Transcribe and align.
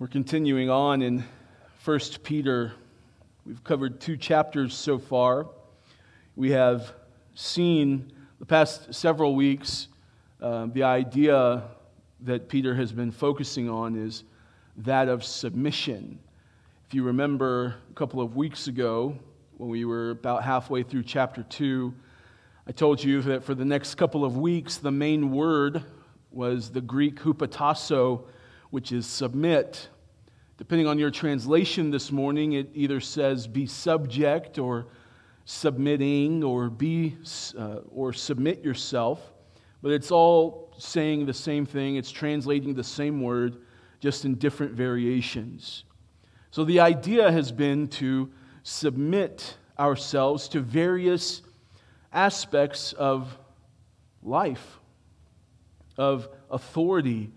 We're 0.00 0.06
continuing 0.06 0.70
on 0.70 1.02
in 1.02 1.22
1 1.84 2.00
Peter. 2.22 2.72
We've 3.44 3.62
covered 3.62 4.00
two 4.00 4.16
chapters 4.16 4.72
so 4.72 4.98
far. 4.98 5.48
We 6.36 6.52
have 6.52 6.94
seen 7.34 8.10
the 8.38 8.46
past 8.46 8.94
several 8.94 9.34
weeks 9.34 9.88
uh, 10.40 10.68
the 10.72 10.84
idea 10.84 11.64
that 12.20 12.48
Peter 12.48 12.74
has 12.76 12.92
been 12.92 13.10
focusing 13.10 13.68
on 13.68 13.94
is 13.94 14.24
that 14.78 15.08
of 15.08 15.22
submission. 15.22 16.18
If 16.88 16.94
you 16.94 17.02
remember 17.02 17.74
a 17.90 17.92
couple 17.92 18.22
of 18.22 18.36
weeks 18.36 18.68
ago, 18.68 19.18
when 19.58 19.68
we 19.68 19.84
were 19.84 20.12
about 20.12 20.42
halfway 20.42 20.82
through 20.82 21.02
chapter 21.02 21.42
2, 21.42 21.92
I 22.66 22.72
told 22.72 23.04
you 23.04 23.20
that 23.20 23.44
for 23.44 23.54
the 23.54 23.66
next 23.66 23.96
couple 23.96 24.24
of 24.24 24.38
weeks, 24.38 24.78
the 24.78 24.90
main 24.90 25.30
word 25.30 25.84
was 26.32 26.70
the 26.70 26.80
Greek 26.80 27.20
hupotasso 27.20 28.22
which 28.70 28.92
is 28.92 29.06
submit. 29.06 29.88
Depending 30.56 30.86
on 30.86 30.98
your 30.98 31.10
translation 31.10 31.90
this 31.90 32.12
morning, 32.12 32.52
it 32.52 32.68
either 32.74 33.00
says 33.00 33.46
be 33.46 33.66
subject 33.66 34.58
or 34.58 34.86
submitting 35.44 36.44
or 36.44 36.70
be 36.70 37.16
uh, 37.58 37.78
or 37.90 38.12
submit 38.12 38.62
yourself, 38.62 39.32
but 39.82 39.90
it's 39.90 40.10
all 40.10 40.72
saying 40.78 41.26
the 41.26 41.34
same 41.34 41.66
thing. 41.66 41.96
It's 41.96 42.10
translating 42.10 42.74
the 42.74 42.84
same 42.84 43.20
word, 43.20 43.56
just 44.00 44.24
in 44.24 44.36
different 44.36 44.72
variations. 44.72 45.84
So 46.50 46.64
the 46.64 46.80
idea 46.80 47.30
has 47.30 47.52
been 47.52 47.88
to 47.88 48.30
submit 48.62 49.56
ourselves 49.78 50.48
to 50.48 50.60
various 50.60 51.42
aspects 52.12 52.92
of 52.92 53.38
life, 54.22 54.78
of 55.96 56.28
authority 56.50 57.30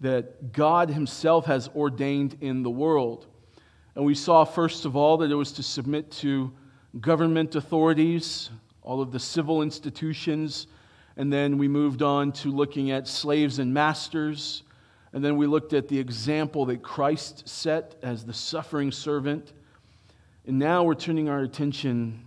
that 0.00 0.52
God 0.52 0.90
Himself 0.90 1.46
has 1.46 1.68
ordained 1.74 2.38
in 2.40 2.62
the 2.62 2.70
world. 2.70 3.26
And 3.94 4.04
we 4.04 4.14
saw, 4.14 4.44
first 4.44 4.84
of 4.84 4.96
all, 4.96 5.16
that 5.18 5.30
it 5.30 5.34
was 5.34 5.52
to 5.52 5.62
submit 5.62 6.10
to 6.12 6.52
government 7.00 7.56
authorities, 7.56 8.50
all 8.82 9.00
of 9.00 9.10
the 9.10 9.18
civil 9.18 9.62
institutions. 9.62 10.68
And 11.16 11.32
then 11.32 11.58
we 11.58 11.66
moved 11.66 12.02
on 12.02 12.32
to 12.32 12.50
looking 12.50 12.92
at 12.92 13.08
slaves 13.08 13.58
and 13.58 13.74
masters. 13.74 14.62
And 15.12 15.24
then 15.24 15.36
we 15.36 15.46
looked 15.46 15.72
at 15.72 15.88
the 15.88 15.98
example 15.98 16.64
that 16.66 16.82
Christ 16.82 17.48
set 17.48 17.96
as 18.02 18.24
the 18.24 18.32
suffering 18.32 18.92
servant. 18.92 19.52
And 20.46 20.58
now 20.58 20.84
we're 20.84 20.94
turning 20.94 21.28
our 21.28 21.40
attention 21.40 22.24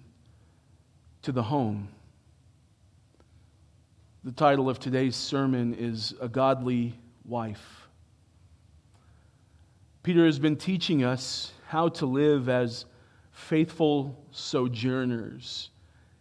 to 1.21 1.31
the 1.31 1.43
home. 1.43 1.87
The 4.23 4.31
title 4.31 4.69
of 4.69 4.77
today's 4.77 5.15
sermon 5.15 5.73
is 5.73 6.13
A 6.19 6.27
Godly 6.27 6.99
wife. 7.25 7.87
Peter 10.03 10.25
has 10.25 10.39
been 10.39 10.55
teaching 10.55 11.03
us 11.03 11.53
how 11.67 11.87
to 11.89 12.05
live 12.05 12.49
as 12.49 12.85
faithful 13.31 14.25
sojourners 14.31 15.69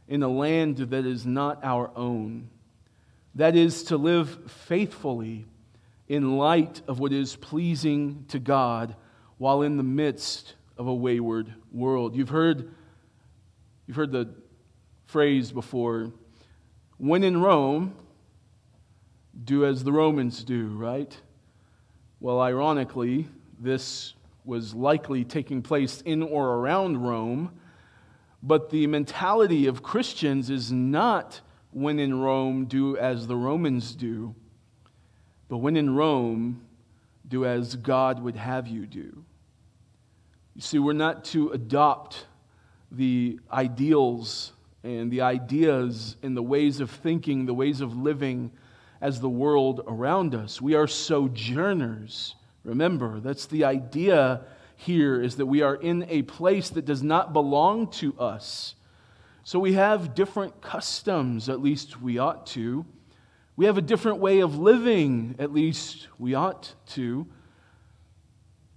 in 0.08 0.22
a 0.22 0.28
land 0.28 0.76
that 0.76 1.06
is 1.06 1.24
not 1.24 1.64
our 1.64 1.90
own. 1.96 2.48
That 3.34 3.56
is, 3.56 3.84
to 3.84 3.96
live 3.96 4.50
faithfully 4.50 5.46
in 6.08 6.36
light 6.36 6.82
of 6.88 6.98
what 6.98 7.12
is 7.12 7.36
pleasing 7.36 8.24
to 8.28 8.38
God 8.38 8.96
while 9.38 9.62
in 9.62 9.76
the 9.76 9.82
midst 9.82 10.54
of 10.76 10.86
a 10.86 10.94
wayward 10.94 11.54
world. 11.72 12.16
You've 12.16 12.28
heard, 12.28 12.74
you've 13.86 13.96
heard 13.96 14.12
the 14.12 14.34
phrase 15.06 15.52
before 15.52 16.12
when 17.00 17.24
in 17.24 17.40
Rome, 17.40 17.94
do 19.44 19.64
as 19.64 19.84
the 19.84 19.92
Romans 19.92 20.44
do, 20.44 20.68
right? 20.68 21.16
Well, 22.20 22.40
ironically, 22.40 23.28
this 23.58 24.14
was 24.44 24.74
likely 24.74 25.24
taking 25.24 25.62
place 25.62 26.00
in 26.02 26.22
or 26.22 26.56
around 26.56 26.98
Rome, 26.98 27.52
but 28.42 28.70
the 28.70 28.86
mentality 28.86 29.66
of 29.66 29.82
Christians 29.82 30.50
is 30.50 30.72
not 30.72 31.40
when 31.72 31.98
in 31.98 32.20
Rome, 32.20 32.64
do 32.64 32.96
as 32.96 33.26
the 33.26 33.36
Romans 33.36 33.94
do, 33.94 34.34
but 35.48 35.58
when 35.58 35.76
in 35.76 35.94
Rome, 35.94 36.62
do 37.28 37.44
as 37.46 37.76
God 37.76 38.20
would 38.20 38.36
have 38.36 38.66
you 38.66 38.86
do. 38.86 39.24
You 40.54 40.60
see, 40.60 40.78
we're 40.78 40.92
not 40.92 41.24
to 41.26 41.50
adopt 41.50 42.26
the 42.90 43.38
ideals 43.52 44.52
and 44.82 45.10
the 45.10 45.20
ideas 45.20 46.16
and 46.22 46.36
the 46.36 46.42
ways 46.42 46.80
of 46.80 46.90
thinking, 46.90 47.46
the 47.46 47.54
ways 47.54 47.80
of 47.80 47.96
living 47.96 48.50
as 49.00 49.20
the 49.20 49.28
world 49.28 49.82
around 49.86 50.34
us. 50.34 50.60
We 50.60 50.74
are 50.74 50.86
sojourners. 50.86 52.34
Remember, 52.64 53.20
that's 53.20 53.46
the 53.46 53.64
idea 53.64 54.42
here 54.76 55.20
is 55.20 55.36
that 55.36 55.46
we 55.46 55.62
are 55.62 55.74
in 55.74 56.06
a 56.08 56.22
place 56.22 56.70
that 56.70 56.84
does 56.84 57.02
not 57.02 57.32
belong 57.32 57.88
to 57.92 58.18
us. 58.18 58.74
So 59.44 59.58
we 59.58 59.74
have 59.74 60.14
different 60.14 60.60
customs, 60.60 61.48
at 61.48 61.60
least 61.60 62.00
we 62.00 62.18
ought 62.18 62.46
to. 62.48 62.84
We 63.56 63.66
have 63.66 63.78
a 63.78 63.82
different 63.82 64.18
way 64.18 64.40
of 64.40 64.58
living, 64.58 65.34
at 65.38 65.52
least 65.52 66.08
we 66.18 66.34
ought 66.34 66.74
to. 66.90 67.26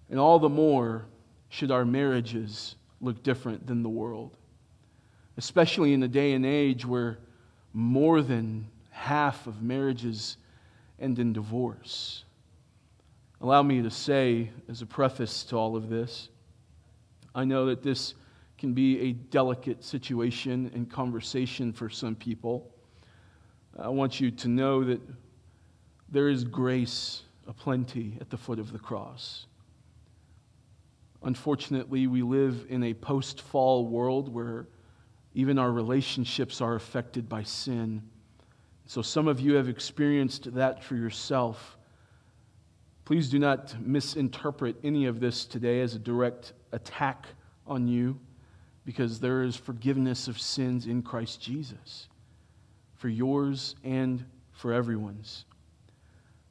And 0.09 0.19
all 0.19 0.39
the 0.39 0.49
more 0.49 1.05
should 1.49 1.71
our 1.71 1.85
marriages 1.85 2.75
look 2.99 3.23
different 3.23 3.67
than 3.67 3.83
the 3.83 3.89
world, 3.89 4.37
especially 5.37 5.93
in 5.93 6.03
a 6.03 6.07
day 6.07 6.33
and 6.33 6.45
age 6.45 6.85
where 6.85 7.19
more 7.73 8.21
than 8.21 8.67
half 8.93 9.47
of 9.47 9.61
marriages 9.61 10.37
end 10.99 11.19
in 11.19 11.33
divorce. 11.33 12.23
Allow 13.41 13.63
me 13.63 13.81
to 13.81 13.89
say, 13.89 14.51
as 14.69 14.81
a 14.81 14.85
preface 14.85 15.43
to 15.45 15.57
all 15.57 15.75
of 15.75 15.89
this, 15.89 16.29
I 17.35 17.43
know 17.43 17.65
that 17.65 17.81
this 17.81 18.13
can 18.57 18.73
be 18.73 18.99
a 19.01 19.11
delicate 19.11 19.83
situation 19.83 20.71
and 20.73 20.89
conversation 20.89 21.73
for 21.73 21.89
some 21.89 22.15
people. 22.15 22.71
I 23.77 23.89
want 23.89 24.21
you 24.21 24.31
to 24.31 24.47
know 24.47 24.83
that 24.85 25.01
there 26.07 26.29
is 26.29 26.43
grace 26.43 27.23
aplenty 27.47 28.17
at 28.21 28.29
the 28.29 28.37
foot 28.37 28.59
of 28.59 28.71
the 28.71 28.79
cross. 28.79 29.47
Unfortunately, 31.23 32.05
we 32.07 32.21
live 32.21 32.65
in 32.69 32.83
a 32.83 32.93
post 32.93 33.41
fall 33.41 33.87
world 33.87 34.31
where 34.31 34.67
even 35.33 35.57
our 35.57 35.71
relationships 35.71 36.61
are 36.61 36.75
affected 36.75 37.27
by 37.27 37.43
sin. 37.43 38.03
So 38.93 39.01
some 39.01 39.27
of 39.27 39.39
you 39.39 39.55
have 39.55 39.69
experienced 39.69 40.53
that 40.53 40.83
for 40.83 40.95
yourself. 40.95 41.79
Please 43.05 43.27
do 43.27 43.39
not 43.39 43.75
misinterpret 43.81 44.75
any 44.83 45.07
of 45.07 45.19
this 45.19 45.45
today 45.45 45.81
as 45.81 45.95
a 45.95 45.97
direct 45.97 46.53
attack 46.73 47.25
on 47.65 47.87
you 47.87 48.19
because 48.85 49.19
there 49.19 49.41
is 49.41 49.55
forgiveness 49.55 50.27
of 50.27 50.39
sins 50.39 50.85
in 50.85 51.01
Christ 51.01 51.41
Jesus 51.41 52.07
for 52.93 53.09
yours 53.09 53.73
and 53.83 54.23
for 54.51 54.71
everyone's. 54.71 55.45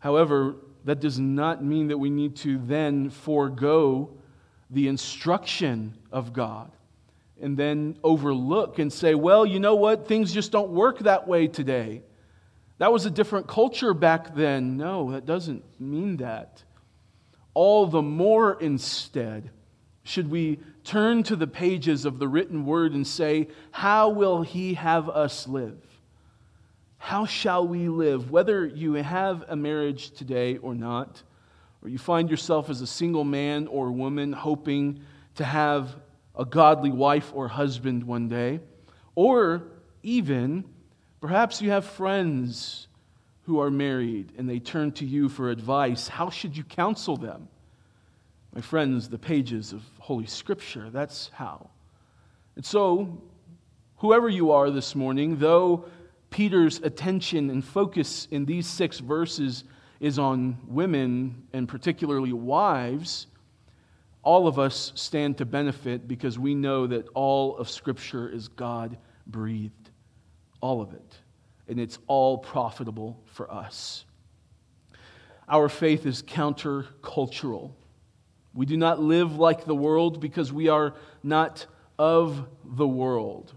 However, 0.01 0.57
that 0.85 0.99
does 0.99 1.21
not 1.21 1.63
mean 1.63 1.87
that 1.87 1.99
we 1.99 2.11
need 2.11 2.35
to 2.39 2.59
then 2.59 3.09
forego 3.09 4.11
the 4.69 4.89
instruction 4.89 5.97
of 6.11 6.33
God 6.33 6.73
and 7.41 7.57
then 7.57 7.97
overlook 8.03 8.81
and 8.81 8.93
say, 8.93 9.15
well, 9.15 9.47
you 9.47 9.61
know 9.61 9.77
what? 9.77 10.09
Things 10.09 10.33
just 10.35 10.51
don't 10.51 10.71
work 10.71 10.99
that 10.99 11.29
way 11.29 11.47
today. 11.47 12.03
That 12.83 12.93
was 12.93 13.07
a 13.07 13.13
different 13.13 13.47
culture 13.47 13.95
back 13.95 14.35
then. 14.35 14.77
No, 14.77 15.13
that 15.13 15.25
doesn't 15.25 15.63
mean 15.81 16.17
that. 16.17 16.65
All 17.55 17.87
the 17.87 18.03
more, 18.03 18.61
instead, 18.61 19.51
should 20.03 20.29
we 20.29 20.59
turn 20.83 21.23
to 21.23 21.37
the 21.37 21.47
pages 21.47 22.05
of 22.05 22.19
the 22.19 22.27
written 22.27 22.67
word 22.67 22.93
and 22.95 23.07
say, 23.07 23.47
How 23.71 24.09
will 24.09 24.43
he 24.43 24.75
have 24.75 25.09
us 25.09 25.47
live? 25.47 25.79
How 26.99 27.25
shall 27.25 27.69
we 27.69 27.89
live? 27.89 28.33
Whether 28.33 28.67
you 28.67 28.95
have 28.95 29.45
a 29.47 29.55
marriage 29.55 30.11
today 30.11 30.57
or 30.57 30.75
not, 30.75 31.23
or 31.83 31.89
you 31.89 31.99
find 31.99 32.29
yourself 32.29 32.69
as 32.69 32.81
a 32.81 32.87
single 32.89 33.23
man 33.23 33.69
or 33.69 33.93
woman 33.93 34.33
hoping 34.33 35.03
to 35.37 35.45
have 35.45 35.95
a 36.35 36.45
godly 36.45 36.91
wife 36.91 37.31
or 37.33 37.47
husband 37.47 38.03
one 38.03 38.29
day, 38.29 38.59
or 39.15 39.63
even 40.03 40.65
Perhaps 41.23 41.63
you 41.63 41.71
have 41.71 41.85
friends 41.85 42.89
who 43.43 43.61
are 43.61 43.71
married 43.71 44.33
and 44.37 44.51
they 44.51 44.59
turn 44.59 44.91
to 44.91 45.05
you 45.05 45.29
for 45.29 45.51
advice. 45.51 46.09
How 46.09 46.31
should 46.31 46.57
you 46.57 46.65
counsel 46.65 47.17
them? 47.17 47.47
My 48.53 48.61
friends, 48.61 49.09
the 49.09 49.19
pages 49.19 49.73
of 49.73 49.85
Holy 50.01 50.27
Scripture, 50.27 50.91
that's 50.91 51.31
how. 51.33 51.71
And 52.57 52.67
so, 52.67 53.23
whoever 53.99 54.29
you 54.29 54.51
are 54.51 54.69
this 54.73 54.97
morning, 54.97 55.39
though 55.39 55.85
Peter's 56.31 56.81
attention 56.81 57.51
and 57.51 57.65
focus 57.65 58.27
in 58.33 58.45
these 58.45 58.67
six 58.67 58.99
verses 58.99 59.63
is 60.01 60.19
on 60.19 60.59
women 60.67 61.47
and 61.53 61.69
particularly 61.69 62.33
wives, 62.33 63.29
all 64.25 64.49
of 64.49 64.59
us 64.59 64.91
stand 64.97 65.39
to 65.39 65.45
benefit 65.45 66.09
because 66.09 66.37
we 66.37 66.57
know 66.57 66.89
that 66.89 67.07
all 67.15 67.57
of 67.59 67.71
Scripture 67.71 68.29
is 68.29 68.49
God 68.49 68.99
breathed 69.29 69.82
all 70.63 70.81
of 70.81 70.95
it, 70.95 71.19
and 71.69 71.79
it's 71.79 71.99
all 72.07 72.39
profitable 72.39 73.21
for 73.27 73.53
us. 73.53 74.07
Our 75.49 75.69
faith 75.69 76.07
is 76.07 76.23
countercultural. 76.23 77.73
We 78.55 78.65
do 78.65 78.79
not 78.79 79.01
live 79.01 79.37
like 79.37 79.67
the 79.67 79.75
world 79.75 80.21
because 80.21 80.51
we 80.53 80.69
are 80.69 80.95
not 81.23 81.67
of 81.99 82.47
the 82.65 82.89
world. 82.89 83.53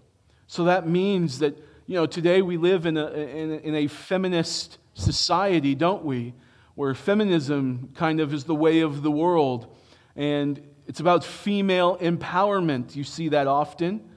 So 0.48 0.66
that 0.66 0.88
means 0.88 1.40
that, 1.40 1.57
you 1.86 1.96
know, 1.96 2.06
today 2.06 2.42
we 2.42 2.57
live 2.57 2.86
in 2.86 2.98
a, 2.98 3.08
in 3.08 3.51
a, 3.51 3.56
in 3.56 3.75
a 3.75 3.88
feminist 3.88 4.78
society, 4.94 5.75
don't 5.75 6.04
we? 6.04 6.34
Where 6.75 6.94
feminism 6.94 7.92
kind 7.96 8.19
of 8.19 8.34
is 8.34 8.44
the 8.44 8.56
way 8.56 8.81
of 8.81 9.04
the 9.04 9.12
world. 9.12 9.75
And 10.16 10.62
it's 10.88 11.00
about 11.00 11.24
female 11.24 11.98
empowerment. 11.98 12.96
You 12.96 13.04
see 13.04 13.30
that 13.30 13.48
often. 13.48 14.10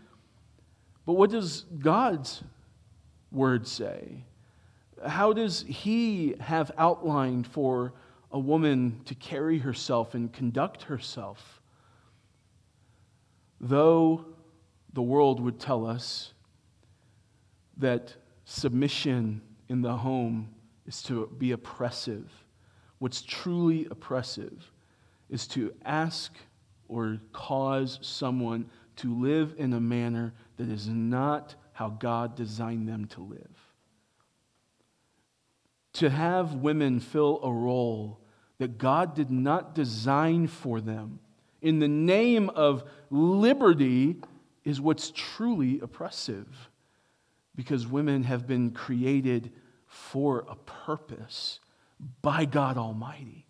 But 1.06 1.14
what 1.14 1.30
does 1.30 1.64
God's 1.78 2.42
word 3.30 3.66
say? 3.66 4.24
How 5.06 5.32
does 5.32 5.64
He 5.68 6.34
have 6.40 6.70
outlined 6.76 7.46
for 7.46 7.92
a 8.30 8.38
woman 8.38 9.00
to 9.06 9.14
carry 9.14 9.58
herself 9.58 10.14
and 10.14 10.32
conduct 10.32 10.84
herself? 10.84 11.60
Though 13.60 14.24
the 14.92 15.02
world 15.02 15.40
would 15.40 15.58
tell 15.58 15.86
us 15.86 16.32
that 17.76 18.14
submission 18.44 19.40
in 19.68 19.82
the 19.82 19.96
home 19.96 20.48
is 20.86 21.02
to 21.02 21.26
be 21.38 21.52
oppressive, 21.52 22.30
what's 22.98 23.22
truly 23.22 23.86
oppressive 23.90 24.72
is 25.28 25.46
to 25.48 25.72
ask 25.84 26.32
or 26.88 27.18
cause 27.32 27.98
someone 28.00 28.68
to 28.96 29.14
live 29.14 29.54
in 29.58 29.74
a 29.74 29.80
manner 29.80 30.32
that 30.56 30.68
is 30.68 30.88
not 30.88 31.54
how 31.78 31.90
God 31.90 32.34
designed 32.34 32.88
them 32.88 33.04
to 33.06 33.20
live. 33.20 33.56
To 35.92 36.10
have 36.10 36.56
women 36.56 36.98
fill 36.98 37.38
a 37.40 37.52
role 37.52 38.18
that 38.58 38.78
God 38.78 39.14
did 39.14 39.30
not 39.30 39.76
design 39.76 40.48
for 40.48 40.80
them 40.80 41.20
in 41.62 41.78
the 41.78 41.86
name 41.86 42.50
of 42.50 42.82
liberty 43.10 44.16
is 44.64 44.80
what's 44.80 45.12
truly 45.14 45.78
oppressive 45.78 46.48
because 47.54 47.86
women 47.86 48.24
have 48.24 48.44
been 48.44 48.72
created 48.72 49.52
for 49.86 50.44
a 50.48 50.56
purpose 50.56 51.60
by 52.22 52.44
God 52.44 52.76
Almighty. 52.76 53.46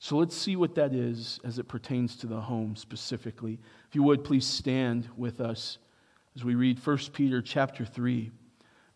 So 0.00 0.16
let's 0.16 0.36
see 0.36 0.56
what 0.56 0.74
that 0.74 0.92
is 0.92 1.38
as 1.44 1.60
it 1.60 1.68
pertains 1.68 2.16
to 2.16 2.26
the 2.26 2.40
home 2.40 2.74
specifically. 2.74 3.60
If 3.88 3.94
you 3.94 4.02
would 4.02 4.24
please 4.24 4.46
stand 4.46 5.08
with 5.16 5.40
us 5.40 5.78
as 6.36 6.44
we 6.44 6.54
read 6.54 6.84
1 6.84 6.98
Peter 7.12 7.40
chapter 7.40 7.84
3 7.84 8.30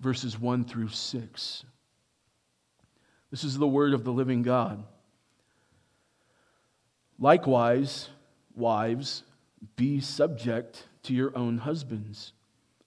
verses 0.00 0.38
1 0.38 0.64
through 0.64 0.88
6. 0.88 1.64
This 3.30 3.44
is 3.44 3.58
the 3.58 3.66
word 3.66 3.92
of 3.92 4.04
the 4.04 4.12
living 4.12 4.42
God. 4.42 4.84
Likewise, 7.18 8.08
wives, 8.54 9.24
be 9.76 10.00
subject 10.00 10.86
to 11.02 11.12
your 11.12 11.36
own 11.36 11.58
husbands, 11.58 12.32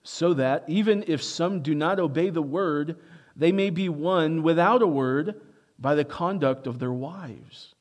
so 0.03 0.33
that 0.33 0.63
even 0.67 1.03
if 1.07 1.21
some 1.21 1.61
do 1.61 1.75
not 1.75 1.99
obey 1.99 2.29
the 2.29 2.41
word, 2.41 2.97
they 3.35 3.51
may 3.51 3.69
be 3.69 3.89
won 3.89 4.41
without 4.41 4.81
a 4.81 4.87
word 4.87 5.41
by 5.77 5.95
the 5.95 6.05
conduct 6.05 6.65
of 6.65 6.79
their 6.79 6.93
wives 6.93 7.75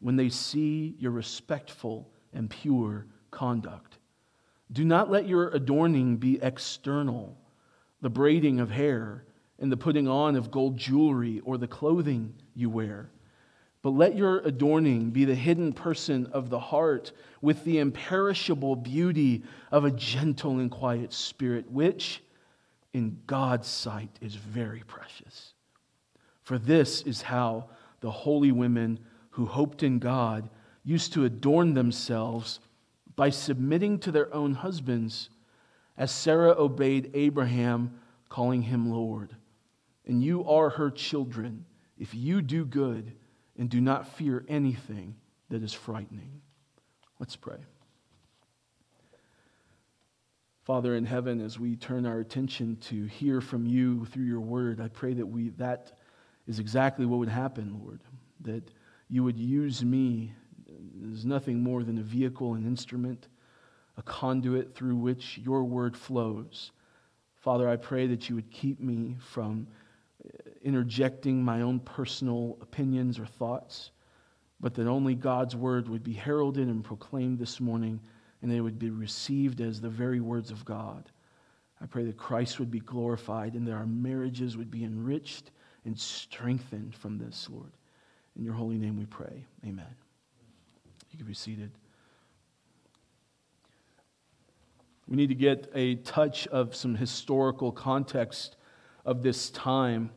when 0.00 0.16
they 0.16 0.28
see 0.28 0.94
your 0.98 1.10
respectful 1.10 2.10
and 2.32 2.50
pure 2.50 3.06
conduct. 3.30 3.87
Do 4.70 4.84
not 4.84 5.10
let 5.10 5.26
your 5.26 5.48
adorning 5.48 6.16
be 6.16 6.38
external, 6.42 7.36
the 8.00 8.10
braiding 8.10 8.60
of 8.60 8.70
hair 8.70 9.24
and 9.58 9.72
the 9.72 9.76
putting 9.76 10.06
on 10.06 10.36
of 10.36 10.50
gold 10.50 10.76
jewelry 10.76 11.40
or 11.40 11.58
the 11.58 11.66
clothing 11.66 12.34
you 12.54 12.70
wear. 12.70 13.10
But 13.80 13.90
let 13.90 14.16
your 14.16 14.38
adorning 14.40 15.10
be 15.10 15.24
the 15.24 15.34
hidden 15.34 15.72
person 15.72 16.26
of 16.26 16.50
the 16.50 16.58
heart 16.58 17.12
with 17.40 17.64
the 17.64 17.78
imperishable 17.78 18.76
beauty 18.76 19.44
of 19.70 19.84
a 19.84 19.90
gentle 19.90 20.58
and 20.58 20.70
quiet 20.70 21.12
spirit, 21.12 21.70
which 21.70 22.22
in 22.92 23.20
God's 23.26 23.68
sight 23.68 24.10
is 24.20 24.34
very 24.34 24.82
precious. 24.86 25.54
For 26.42 26.58
this 26.58 27.02
is 27.02 27.22
how 27.22 27.70
the 28.00 28.10
holy 28.10 28.52
women 28.52 28.98
who 29.30 29.46
hoped 29.46 29.82
in 29.82 29.98
God 29.98 30.50
used 30.84 31.12
to 31.12 31.24
adorn 31.24 31.74
themselves 31.74 32.60
by 33.18 33.30
submitting 33.30 33.98
to 33.98 34.12
their 34.12 34.32
own 34.32 34.54
husbands, 34.54 35.28
as 35.96 36.12
Sarah 36.12 36.54
obeyed 36.56 37.10
Abraham, 37.14 37.98
calling 38.28 38.62
him 38.62 38.92
Lord. 38.92 39.34
And 40.06 40.22
you 40.22 40.44
are 40.44 40.70
her 40.70 40.88
children 40.88 41.64
if 41.98 42.14
you 42.14 42.40
do 42.40 42.64
good 42.64 43.12
and 43.58 43.68
do 43.68 43.80
not 43.80 44.06
fear 44.06 44.44
anything 44.48 45.16
that 45.48 45.64
is 45.64 45.74
frightening. 45.74 46.40
Let's 47.18 47.34
pray. 47.34 47.58
Father 50.62 50.94
in 50.94 51.04
heaven, 51.04 51.40
as 51.40 51.58
we 51.58 51.74
turn 51.74 52.06
our 52.06 52.20
attention 52.20 52.76
to 52.82 53.06
hear 53.06 53.40
from 53.40 53.66
you 53.66 54.04
through 54.04 54.26
your 54.26 54.38
word, 54.38 54.80
I 54.80 54.86
pray 54.86 55.14
that 55.14 55.26
we 55.26 55.48
that 55.56 55.98
is 56.46 56.60
exactly 56.60 57.04
what 57.04 57.18
would 57.18 57.28
happen, 57.28 57.80
Lord. 57.82 57.98
That 58.42 58.70
you 59.08 59.24
would 59.24 59.40
use 59.40 59.84
me 59.84 60.34
as 61.12 61.24
nothing 61.24 61.62
more 61.62 61.82
than 61.82 61.98
a 61.98 62.02
vehicle, 62.02 62.54
an 62.54 62.66
instrument, 62.66 63.28
a 63.96 64.02
conduit 64.02 64.74
through 64.74 64.96
which 64.96 65.38
your 65.38 65.64
word 65.64 65.96
flows. 65.96 66.72
Father, 67.36 67.68
I 67.68 67.76
pray 67.76 68.06
that 68.08 68.28
you 68.28 68.34
would 68.34 68.50
keep 68.50 68.80
me 68.80 69.16
from 69.20 69.66
interjecting 70.62 71.42
my 71.42 71.62
own 71.62 71.80
personal 71.80 72.58
opinions 72.60 73.18
or 73.18 73.26
thoughts, 73.26 73.90
but 74.60 74.74
that 74.74 74.86
only 74.86 75.14
God's 75.14 75.54
word 75.54 75.88
would 75.88 76.02
be 76.02 76.12
heralded 76.12 76.68
and 76.68 76.84
proclaimed 76.84 77.38
this 77.38 77.60
morning, 77.60 78.00
and 78.42 78.50
they 78.50 78.60
would 78.60 78.78
be 78.78 78.90
received 78.90 79.60
as 79.60 79.80
the 79.80 79.88
very 79.88 80.20
words 80.20 80.50
of 80.50 80.64
God. 80.64 81.10
I 81.80 81.86
pray 81.86 82.04
that 82.04 82.16
Christ 82.16 82.58
would 82.58 82.70
be 82.70 82.80
glorified 82.80 83.54
and 83.54 83.66
that 83.68 83.72
our 83.72 83.86
marriages 83.86 84.56
would 84.56 84.70
be 84.70 84.84
enriched 84.84 85.52
and 85.84 85.98
strengthened 85.98 86.94
from 86.94 87.18
this, 87.18 87.48
Lord. 87.50 87.72
In 88.36 88.44
your 88.44 88.54
holy 88.54 88.78
name 88.78 88.96
we 88.96 89.06
pray. 89.06 89.44
Amen. 89.64 90.07
You 91.10 91.18
can 91.18 91.26
be 91.26 91.34
seated. 91.34 91.70
We 95.06 95.16
need 95.16 95.28
to 95.28 95.34
get 95.34 95.70
a 95.74 95.96
touch 95.96 96.46
of 96.48 96.74
some 96.74 96.94
historical 96.94 97.72
context 97.72 98.56
of 99.06 99.22
this 99.22 99.48
time. 99.50 100.10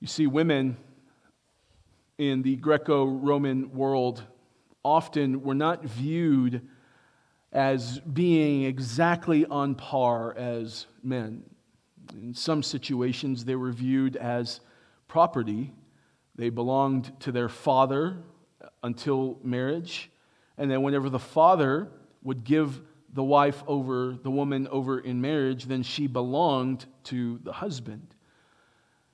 You 0.00 0.08
see, 0.08 0.26
women 0.26 0.76
in 2.18 2.42
the 2.42 2.56
Greco 2.56 3.04
Roman 3.04 3.72
world 3.72 4.24
often 4.84 5.42
were 5.42 5.54
not 5.54 5.84
viewed 5.84 6.68
as 7.52 8.00
being 8.00 8.64
exactly 8.64 9.46
on 9.46 9.76
par 9.76 10.36
as 10.36 10.86
men. 11.04 11.44
In 12.14 12.34
some 12.34 12.62
situations, 12.62 13.44
they 13.44 13.54
were 13.54 13.70
viewed 13.70 14.16
as 14.16 14.60
property 15.06 15.72
they 16.34 16.48
belonged 16.48 17.12
to 17.20 17.30
their 17.30 17.48
father 17.48 18.16
until 18.82 19.38
marriage. 19.42 20.10
And 20.58 20.70
then, 20.70 20.82
whenever 20.82 21.08
the 21.08 21.18
father 21.18 21.88
would 22.22 22.44
give 22.44 22.80
the 23.12 23.22
wife 23.22 23.62
over, 23.66 24.16
the 24.22 24.30
woman 24.30 24.68
over 24.68 24.98
in 24.98 25.20
marriage, 25.20 25.66
then 25.66 25.82
she 25.82 26.06
belonged 26.06 26.86
to 27.04 27.38
the 27.42 27.52
husband. 27.52 28.14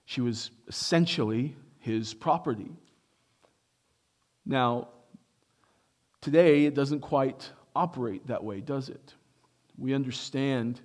She 0.04 0.20
was 0.20 0.50
essentially 0.68 1.56
his 1.78 2.14
property. 2.14 2.70
Now, 4.46 4.88
today 6.20 6.64
it 6.64 6.74
doesn't 6.74 7.00
quite 7.00 7.50
operate 7.74 8.26
that 8.28 8.42
way, 8.42 8.60
does 8.60 8.88
it? 8.88 9.14
We 9.76 9.94
understand, 9.94 10.80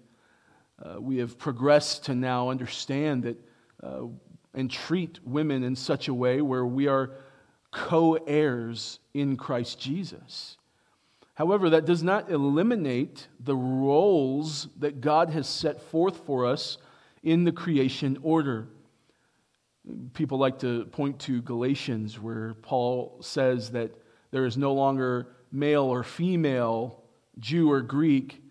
uh, 0.83 0.99
we 0.99 1.17
have 1.17 1.37
progressed 1.37 2.05
to 2.05 2.15
now 2.15 2.49
understand 2.49 3.23
that 3.23 3.37
uh, 3.81 4.07
and 4.53 4.69
treat 4.69 5.19
women 5.25 5.63
in 5.63 5.75
such 5.75 6.07
a 6.07 6.13
way 6.13 6.41
where 6.41 6.65
we 6.65 6.87
are 6.87 7.11
co 7.73 8.13
heirs 8.13 8.99
in 9.13 9.35
Christ 9.35 9.79
Jesus. 9.79 10.57
However, 11.33 11.71
that 11.71 11.85
does 11.85 12.03
not 12.03 12.31
eliminate 12.31 13.27
the 13.39 13.55
roles 13.55 14.67
that 14.79 15.01
God 15.01 15.31
has 15.31 15.49
set 15.49 15.81
forth 15.81 16.21
for 16.25 16.45
us 16.45 16.77
in 17.23 17.43
the 17.43 17.51
creation 17.51 18.19
order. 18.21 18.67
People 20.13 20.37
like 20.37 20.59
to 20.59 20.85
point 20.85 21.19
to 21.21 21.41
Galatians, 21.41 22.19
where 22.19 22.53
Paul 22.53 23.17
says 23.21 23.71
that 23.71 23.91
there 24.31 24.45
is 24.45 24.57
no 24.57 24.73
longer 24.73 25.27
male 25.51 25.83
or 25.83 26.03
female, 26.03 27.03
Jew 27.39 27.71
or 27.71 27.81
Greek, 27.81 28.41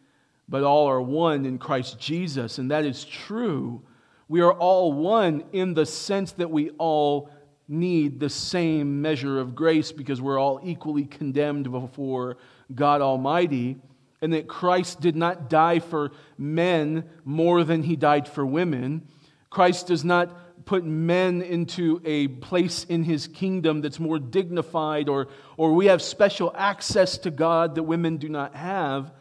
but 0.48 0.64
all 0.64 0.86
are 0.86 1.00
one 1.00 1.46
in 1.46 1.58
Christ 1.58 2.00
Jesus. 2.00 2.58
And 2.58 2.70
that 2.72 2.84
is 2.84 3.04
true. 3.04 3.82
We 4.28 4.40
are 4.40 4.52
all 4.52 4.92
one 4.92 5.44
in 5.52 5.74
the 5.74 5.86
sense 5.86 6.32
that 6.32 6.50
we 6.50 6.70
all 6.70 7.30
need 7.68 8.20
the 8.20 8.28
same 8.28 9.02
measure 9.02 9.38
of 9.40 9.54
grace 9.54 9.92
because 9.92 10.20
we're 10.20 10.38
all 10.38 10.60
equally 10.62 11.04
condemned 11.04 11.70
before 11.70 12.36
God 12.74 13.00
Almighty, 13.00 13.76
and 14.20 14.32
that 14.32 14.48
Christ 14.48 15.00
did 15.00 15.16
not 15.16 15.50
die 15.50 15.78
for 15.78 16.12
men 16.38 17.08
more 17.24 17.64
than 17.64 17.82
he 17.82 17.96
died 17.96 18.28
for 18.28 18.44
women. 18.46 19.06
Christ 19.50 19.88
does 19.88 20.04
not 20.04 20.64
put 20.64 20.84
men 20.84 21.42
into 21.42 22.00
a 22.04 22.28
place 22.28 22.84
in 22.84 23.04
his 23.04 23.26
kingdom 23.26 23.80
that's 23.80 23.98
more 23.98 24.18
dignified 24.18 25.08
or, 25.08 25.28
or 25.56 25.72
we 25.72 25.86
have 25.86 26.00
special 26.00 26.52
access 26.56 27.18
to 27.18 27.30
God 27.30 27.74
that 27.74 27.82
women 27.82 28.16
do 28.16 28.28
not 28.28 28.54
have. 28.54 29.12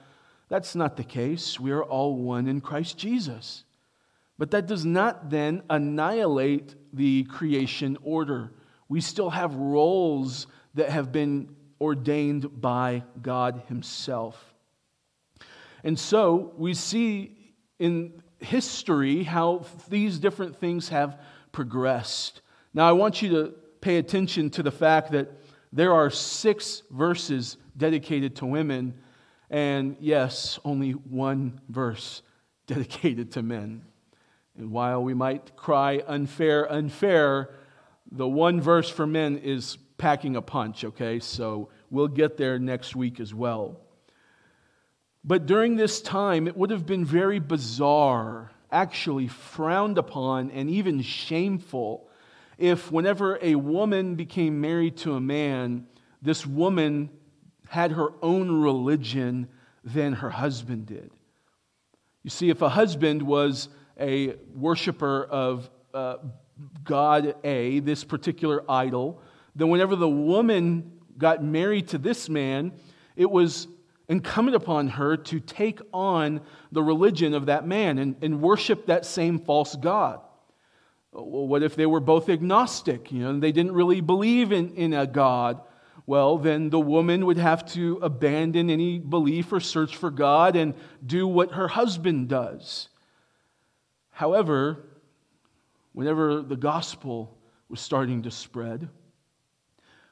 That's 0.50 0.76
not 0.76 0.98
the 0.98 1.04
case. 1.04 1.60
We 1.60 1.72
are 1.72 1.84
all 1.84 2.16
one 2.16 2.48
in 2.48 2.62
Christ 2.62 2.98
Jesus. 2.98 3.64
But 4.38 4.52
that 4.52 4.68
does 4.68 4.86
not 4.86 5.30
then 5.30 5.64
annihilate 5.70 6.76
the 6.94 7.24
creation 7.26 7.98
order. 8.04 8.52
We 8.90 9.02
still 9.02 9.30
have 9.30 9.56
roles 9.56 10.48
that 10.74 10.90
have 10.90 11.12
been 11.12 11.56
ordained 11.80 12.62
by 12.62 13.04
God 13.22 13.64
Himself. 13.68 14.54
And 15.84 15.98
so 15.98 16.54
we 16.58 16.74
see 16.74 17.54
in 17.80 18.22
history 18.40 19.24
how 19.24 19.66
these 19.90 20.20
different 20.20 20.58
things 20.58 20.90
have 20.90 21.20
progressed. 21.52 22.42
Now, 22.74 22.88
I 22.88 22.92
want 22.92 23.22
you 23.22 23.30
to 23.30 23.54
pay 23.82 23.98
attention 23.98 24.50
to 24.52 24.64
the 24.64 24.72
fact 24.72 25.12
that 25.12 25.32
there 25.74 25.94
are 25.94 26.10
six 26.10 26.84
verses 26.92 27.58
dedicated 27.76 28.36
to 28.38 28.46
women, 28.46 28.94
and 29.50 29.96
yes, 30.00 30.60
only 30.64 30.92
one 30.92 31.62
verse 31.70 32.22
dedicated 32.68 33.32
to 33.32 33.42
men. 33.42 33.84
And 34.58 34.72
while 34.72 35.04
we 35.04 35.14
might 35.14 35.56
cry 35.56 36.04
unfair, 36.06 36.72
unfair, 36.72 37.56
the 38.12 38.28
one 38.28 38.60
verse 38.60 38.90
for 38.90 39.08
men 39.08 39.38
is 39.38 39.78
packing 39.98 40.36
a 40.36 40.42
punch, 40.42 40.84
okay? 40.84 41.20
So 41.20 41.70
we'll 41.90 42.08
get 42.08 42.38
there 42.38 42.60
next 42.60 42.96
week 42.96 43.20
as 43.20 43.34
well. 43.34 43.80
But 45.24 45.46
during 45.46 45.76
this 45.76 46.02
time, 46.02 46.48
it 46.48 46.58
would 46.58 46.72
have 46.72 46.86
been 46.86 47.06
very 47.06 47.40
bizarre, 47.40 48.52
actually 48.72 49.28
frowned 49.28 49.98
upon, 49.98 50.52
and 50.52 50.70
even 50.70 51.02
shameful 51.02 52.08
if, 52.58 52.92
whenever 52.92 53.40
a 53.42 53.56
woman 53.56 54.16
became 54.16 54.62
married 54.62 54.98
to 54.98 55.16
a 55.16 55.20
man, 55.20 55.88
this 56.22 56.46
woman 56.46 57.10
had 57.68 57.92
her 57.92 58.14
own 58.22 58.62
religion 58.62 59.48
than 59.84 60.14
her 60.14 60.30
husband 60.30 60.86
did. 60.86 61.12
You 62.24 62.30
see, 62.30 62.50
if 62.50 62.62
a 62.62 62.70
husband 62.70 63.24
was 63.24 63.70
a 64.00 64.36
worshiper 64.56 65.24
of 65.26 65.70
uh, 65.94 66.18
God 66.84 67.36
A, 67.44 67.80
this 67.80 68.04
particular 68.04 68.64
idol, 68.70 69.22
then 69.56 69.70
whenever 69.70 69.96
the 69.96 70.10
woman 70.10 71.00
got 71.18 71.44
married 71.44 71.90
to 71.90 71.98
this 71.98 72.30
man, 72.30 72.74
it 73.16 73.30
was 73.30 73.68
incumbent 74.10 74.56
upon 74.56 74.90
her 74.90 75.16
to 75.16 75.40
take 75.40 75.80
on 75.94 76.42
the 76.72 76.84
religion 76.84 77.34
of 77.34 77.46
that 77.46 77.66
man 77.66 77.98
and, 77.98 78.16
and 78.22 78.42
worship 78.42 78.88
that 78.88 79.06
same 79.06 79.40
false 79.40 79.76
God. 79.76 80.20
What 81.12 81.64
if 81.64 81.76
they 81.76 81.86
were 81.86 82.00
both 82.00 82.30
agnostic? 82.30 83.12
You 83.12 83.20
know, 83.20 83.40
they 83.40 83.52
didn't 83.52 83.74
really 83.74 84.02
believe 84.02 84.52
in, 84.52 84.76
in 84.76 84.94
a 84.94 85.06
God. 85.06 85.62
Well, 86.06 86.38
then 86.38 86.70
the 86.70 86.80
woman 86.80 87.26
would 87.26 87.38
have 87.38 87.66
to 87.74 88.00
abandon 88.02 88.70
any 88.70 89.00
belief 89.00 89.52
or 89.52 89.60
search 89.60 89.96
for 89.96 90.10
God 90.10 90.56
and 90.56 90.74
do 91.06 91.28
what 91.28 91.52
her 91.52 91.68
husband 91.68 92.30
does. 92.30 92.90
However, 94.22 94.78
whenever 95.94 96.44
the 96.44 96.56
gospel 96.56 97.36
was 97.70 97.82
starting 97.82 98.22
to 98.22 98.30
spread, 98.30 98.88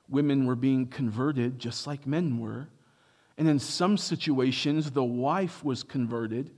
women 0.08 0.48
were 0.48 0.56
being 0.56 0.88
converted 0.88 1.60
just 1.60 1.86
like 1.86 2.08
men 2.08 2.40
were. 2.40 2.70
And 3.38 3.48
in 3.48 3.60
some 3.60 4.00
situations, 4.00 4.90
the 4.90 5.04
wife 5.04 5.64
was 5.64 5.84
converted 5.84 6.50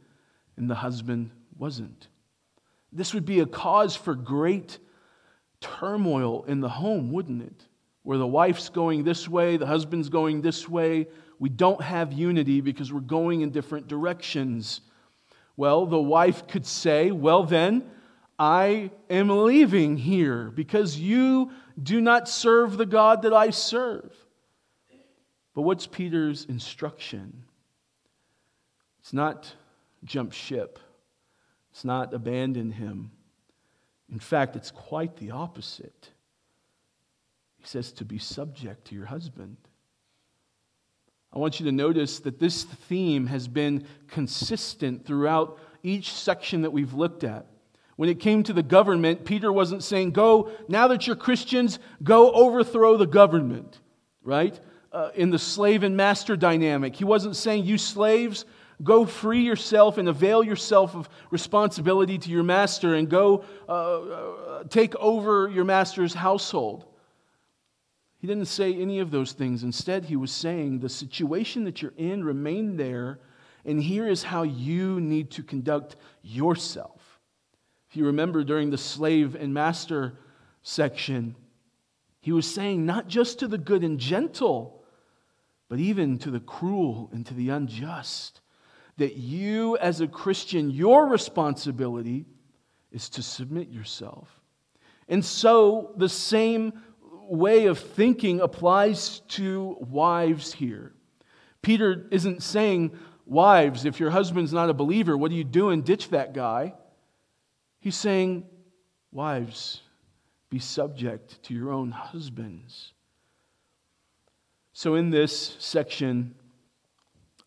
and 0.56 0.70
the 0.70 0.76
husband 0.76 1.32
wasn't. 1.58 2.08
This 2.94 3.14
would 3.14 3.26
be 3.26 3.42
a 3.42 3.46
cause 3.46 3.98
for 3.98 4.16
great 4.16 4.80
turmoil 5.60 6.46
in 6.46 6.62
the 6.62 6.70
home, 6.70 7.12
wouldn't 7.12 7.42
it? 7.42 7.68
Where 8.04 8.18
the 8.18 8.26
wife's 8.26 8.70
going 8.70 9.04
this 9.04 9.28
way, 9.28 9.58
the 9.58 9.68
husband's 9.68 10.08
going 10.08 10.40
this 10.40 10.70
way. 10.70 11.06
We 11.38 11.50
don't 11.50 11.82
have 11.82 12.14
unity 12.14 12.62
because 12.62 12.94
we're 12.94 13.02
going 13.02 13.42
in 13.42 13.50
different 13.50 13.90
directions. 13.90 14.80
Well, 15.62 15.86
the 15.86 16.02
wife 16.02 16.48
could 16.48 16.66
say, 16.66 17.12
Well, 17.12 17.44
then, 17.44 17.84
I 18.40 18.90
am 19.12 19.30
leaving 19.30 19.96
here 19.96 20.50
because 20.50 20.98
you 20.98 21.52
do 21.80 22.02
not 22.02 22.28
serve 22.28 22.78
the 22.78 22.86
God 22.88 23.22
that 23.22 23.34
I 23.34 23.52
serve. 23.52 24.12
But 25.54 25.62
what's 25.62 25.86
Peter's 25.86 26.46
instruction? 26.46 27.44
It's 29.02 29.14
not 29.14 29.54
jump 30.04 30.34
ship, 30.34 30.80
it's 31.70 31.86
not 31.86 32.12
abandon 32.12 32.72
him. 32.72 33.12
In 34.12 34.18
fact, 34.18 34.56
it's 34.56 34.72
quite 34.72 35.16
the 35.18 35.30
opposite. 35.30 36.10
He 37.60 37.68
says 37.68 37.92
to 37.92 38.04
be 38.04 38.18
subject 38.18 38.86
to 38.86 38.96
your 38.96 39.06
husband. 39.06 39.58
I 41.34 41.40
want 41.40 41.60
you 41.60 41.66
to 41.68 41.72
notice 41.72 42.20
that 42.20 42.40
this 42.40 42.64
theme 42.64 43.28
has 43.28 43.48
been 43.48 43.86
consistent 44.08 45.06
throughout 45.06 45.60
each 45.84 46.14
section 46.14 46.64
that 46.64 46.72
we've 46.72 46.94
looked 46.94 47.24
at. 47.24 47.46
When 47.96 48.10
it 48.10 48.20
came 48.20 48.44
to 48.44 48.54
the 48.54 48.64
government, 48.64 49.26
Peter 49.26 49.52
wasn't 49.52 49.84
saying, 49.84 50.12
Go, 50.12 50.52
now 50.68 50.88
that 50.90 51.08
you're 51.08 51.16
Christians, 51.16 51.80
go 52.04 52.32
overthrow 52.32 52.98
the 52.98 53.08
government, 53.08 53.80
right? 54.24 54.60
uh, 54.92 55.10
in 55.16 55.30
the 55.30 55.40
slave 55.40 55.84
and 55.84 55.96
master 55.96 56.36
dynamic. 56.36 56.96
He 56.96 57.04
wasn't 57.04 57.36
saying, 57.36 57.66
You 57.66 57.78
slaves, 57.78 58.46
go 58.84 59.06
free 59.06 59.42
yourself 59.42 59.98
and 59.98 60.10
avail 60.10 60.44
yourself 60.44 60.96
of 60.96 61.10
responsibility 61.30 62.18
to 62.18 62.30
your 62.30 62.44
master 62.44 62.96
and 62.96 63.10
go 63.10 63.44
uh, 63.70 63.72
uh, 63.72 64.64
take 64.70 64.96
over 64.98 65.50
your 65.50 65.64
master's 65.64 66.14
household. 66.14 66.86
He 68.22 68.28
didn't 68.28 68.46
say 68.46 68.72
any 68.76 69.00
of 69.00 69.10
those 69.10 69.32
things. 69.32 69.64
Instead, 69.64 70.06
he 70.06 70.16
was 70.16 70.32
saying, 70.32 70.80
The 70.80 70.90
situation 70.90 71.64
that 71.64 71.82
you're 71.82 71.94
in, 71.98 72.24
remain 72.24 72.78
there, 72.78 73.20
and 73.66 73.82
here 73.82 74.08
is 74.08 74.22
how 74.22 74.44
you 74.44 75.02
need 75.02 75.32
to 75.32 75.44
conduct 75.44 75.96
yourself. 76.22 77.20
If 77.90 77.98
you 77.98 78.06
remember 78.06 78.44
during 78.44 78.70
the 78.70 78.78
slave 78.78 79.34
and 79.34 79.52
master 79.56 80.20
section, 80.62 81.36
he 82.20 82.32
was 82.32 82.46
saying, 82.46 82.86
not 82.86 83.08
just 83.08 83.40
to 83.40 83.48
the 83.48 83.58
good 83.58 83.84
and 83.84 84.00
gentle, 84.00 84.84
but 85.68 85.80
even 85.80 86.20
to 86.20 86.30
the 86.30 86.40
cruel 86.40 87.10
and 87.12 87.26
to 87.26 87.34
the 87.34 87.50
unjust. 87.50 88.42
That 88.98 89.18
you, 89.18 89.78
as 89.78 90.00
a 90.00 90.08
Christian, 90.08 90.70
your 90.70 91.08
responsibility 91.08 92.28
is 92.92 93.10
to 93.10 93.24
submit 93.24 93.70
yourself. 93.70 94.30
And 95.08 95.26
so 95.26 95.94
the 95.98 96.10
same 96.10 96.74
way 97.32 97.68
of 97.68 97.80
thinking 97.80 98.42
applies 98.42 99.22
to 99.30 99.78
wives 99.80 100.52
here. 100.54 100.92
Peter 101.62 102.08
isn't 102.12 102.44
saying, 102.44 102.98
Wives, 103.26 103.86
if 103.86 104.00
your 104.00 104.10
husband's 104.10 104.52
not 104.52 104.70
a 104.70 104.74
believer, 104.74 105.18
what 105.18 105.32
are 105.32 105.36
you 105.36 105.46
doing? 105.46 105.84
Ditch 105.84 106.10
that 106.10 106.34
guy. 106.34 106.74
He's 107.80 107.96
saying, 107.96 108.46
Wives, 109.12 109.82
be 110.50 110.60
subject 110.60 111.42
to 111.44 111.54
your 111.54 111.72
own 111.72 111.92
husbands. 111.92 112.92
So, 114.74 114.96
in 114.96 115.10
this 115.10 115.56
section, 115.60 116.36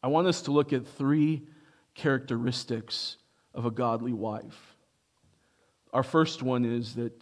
I 0.03 0.09
want 0.09 0.27
us 0.27 0.43
to 0.43 0.53
look 0.53 0.73
at 0.73 0.87
three 0.87 1.43
characteristics 1.95 3.17
of 3.53 3.67
a 3.67 3.71
godly 3.71 4.13
wife. 4.13 4.75
Our 5.93 6.03
first 6.03 6.43
one 6.43 6.65
is 6.65 6.95
that 6.95 7.13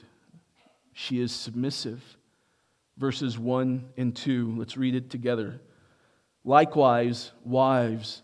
she 0.92 1.20
is 1.20 1.32
submissive. 1.32 2.02
Verses 2.98 3.38
1 3.38 3.90
and 3.96 4.14
2, 4.14 4.54
let's 4.58 4.76
read 4.76 4.94
it 4.94 5.10
together. 5.10 5.60
Likewise, 6.44 7.32
wives, 7.44 8.22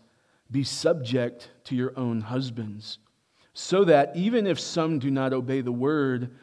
be 0.51 0.63
subject 0.63 1.49
to 1.65 1.75
your 1.75 1.97
own 1.97 2.21
husbands, 2.21 2.99
so 3.53 3.83
that 3.83 4.15
even 4.15 4.47
if 4.47 4.59
some 4.59 4.99
do 4.99 5.11
not 5.11 5.33
obey 5.33 5.61
the 5.61 5.71
word, 5.71 6.35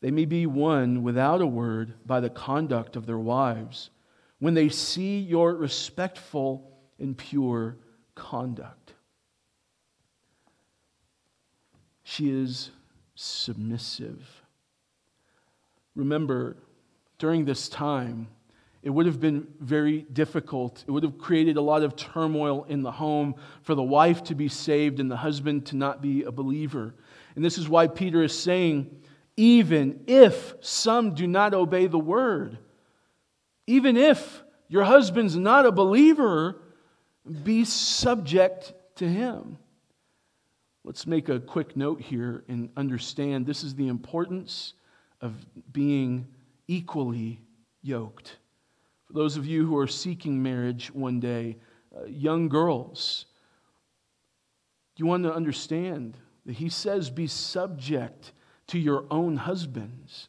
they 0.00 0.10
may 0.10 0.24
be 0.24 0.46
won 0.46 1.02
without 1.02 1.40
a 1.40 1.46
word 1.46 1.94
by 2.06 2.20
the 2.20 2.30
conduct 2.30 2.96
of 2.96 3.06
their 3.06 3.18
wives 3.18 3.90
when 4.38 4.54
they 4.54 4.68
see 4.68 5.18
your 5.18 5.54
respectful 5.54 6.78
and 6.98 7.16
pure 7.16 7.76
conduct. 8.14 8.94
She 12.04 12.30
is 12.30 12.70
submissive. 13.14 14.42
Remember, 15.94 16.56
during 17.18 17.44
this 17.44 17.68
time, 17.68 18.28
it 18.82 18.90
would 18.90 19.06
have 19.06 19.20
been 19.20 19.46
very 19.60 20.02
difficult. 20.02 20.84
It 20.86 20.90
would 20.90 21.02
have 21.02 21.18
created 21.18 21.56
a 21.56 21.60
lot 21.60 21.82
of 21.82 21.96
turmoil 21.96 22.64
in 22.68 22.82
the 22.82 22.92
home 22.92 23.34
for 23.62 23.74
the 23.74 23.82
wife 23.82 24.22
to 24.24 24.34
be 24.34 24.48
saved 24.48 25.00
and 25.00 25.10
the 25.10 25.16
husband 25.16 25.66
to 25.66 25.76
not 25.76 26.00
be 26.00 26.22
a 26.22 26.30
believer. 26.30 26.94
And 27.34 27.44
this 27.44 27.58
is 27.58 27.68
why 27.68 27.88
Peter 27.88 28.22
is 28.22 28.38
saying, 28.38 29.02
even 29.36 30.04
if 30.06 30.54
some 30.60 31.14
do 31.14 31.26
not 31.26 31.54
obey 31.54 31.86
the 31.86 31.98
word, 31.98 32.58
even 33.66 33.96
if 33.96 34.42
your 34.68 34.84
husband's 34.84 35.36
not 35.36 35.66
a 35.66 35.72
believer, 35.72 36.60
be 37.42 37.64
subject 37.64 38.72
to 38.96 39.08
him. 39.08 39.58
Let's 40.84 41.06
make 41.06 41.28
a 41.28 41.40
quick 41.40 41.76
note 41.76 42.00
here 42.00 42.44
and 42.48 42.70
understand 42.76 43.44
this 43.44 43.62
is 43.62 43.74
the 43.74 43.88
importance 43.88 44.72
of 45.20 45.34
being 45.70 46.28
equally 46.68 47.40
yoked. 47.82 48.36
For 49.06 49.14
those 49.14 49.36
of 49.36 49.46
you 49.46 49.66
who 49.66 49.76
are 49.78 49.86
seeking 49.86 50.42
marriage 50.42 50.92
one 50.92 51.18
day, 51.18 51.56
uh, 51.96 52.04
young 52.04 52.48
girls, 52.48 53.24
you 54.96 55.06
want 55.06 55.24
to 55.24 55.32
understand 55.32 56.16
that 56.44 56.56
he 56.56 56.68
says, 56.68 57.08
be 57.08 57.26
subject 57.26 58.32
to 58.68 58.78
your 58.78 59.06
own 59.10 59.36
husbands. 59.36 60.28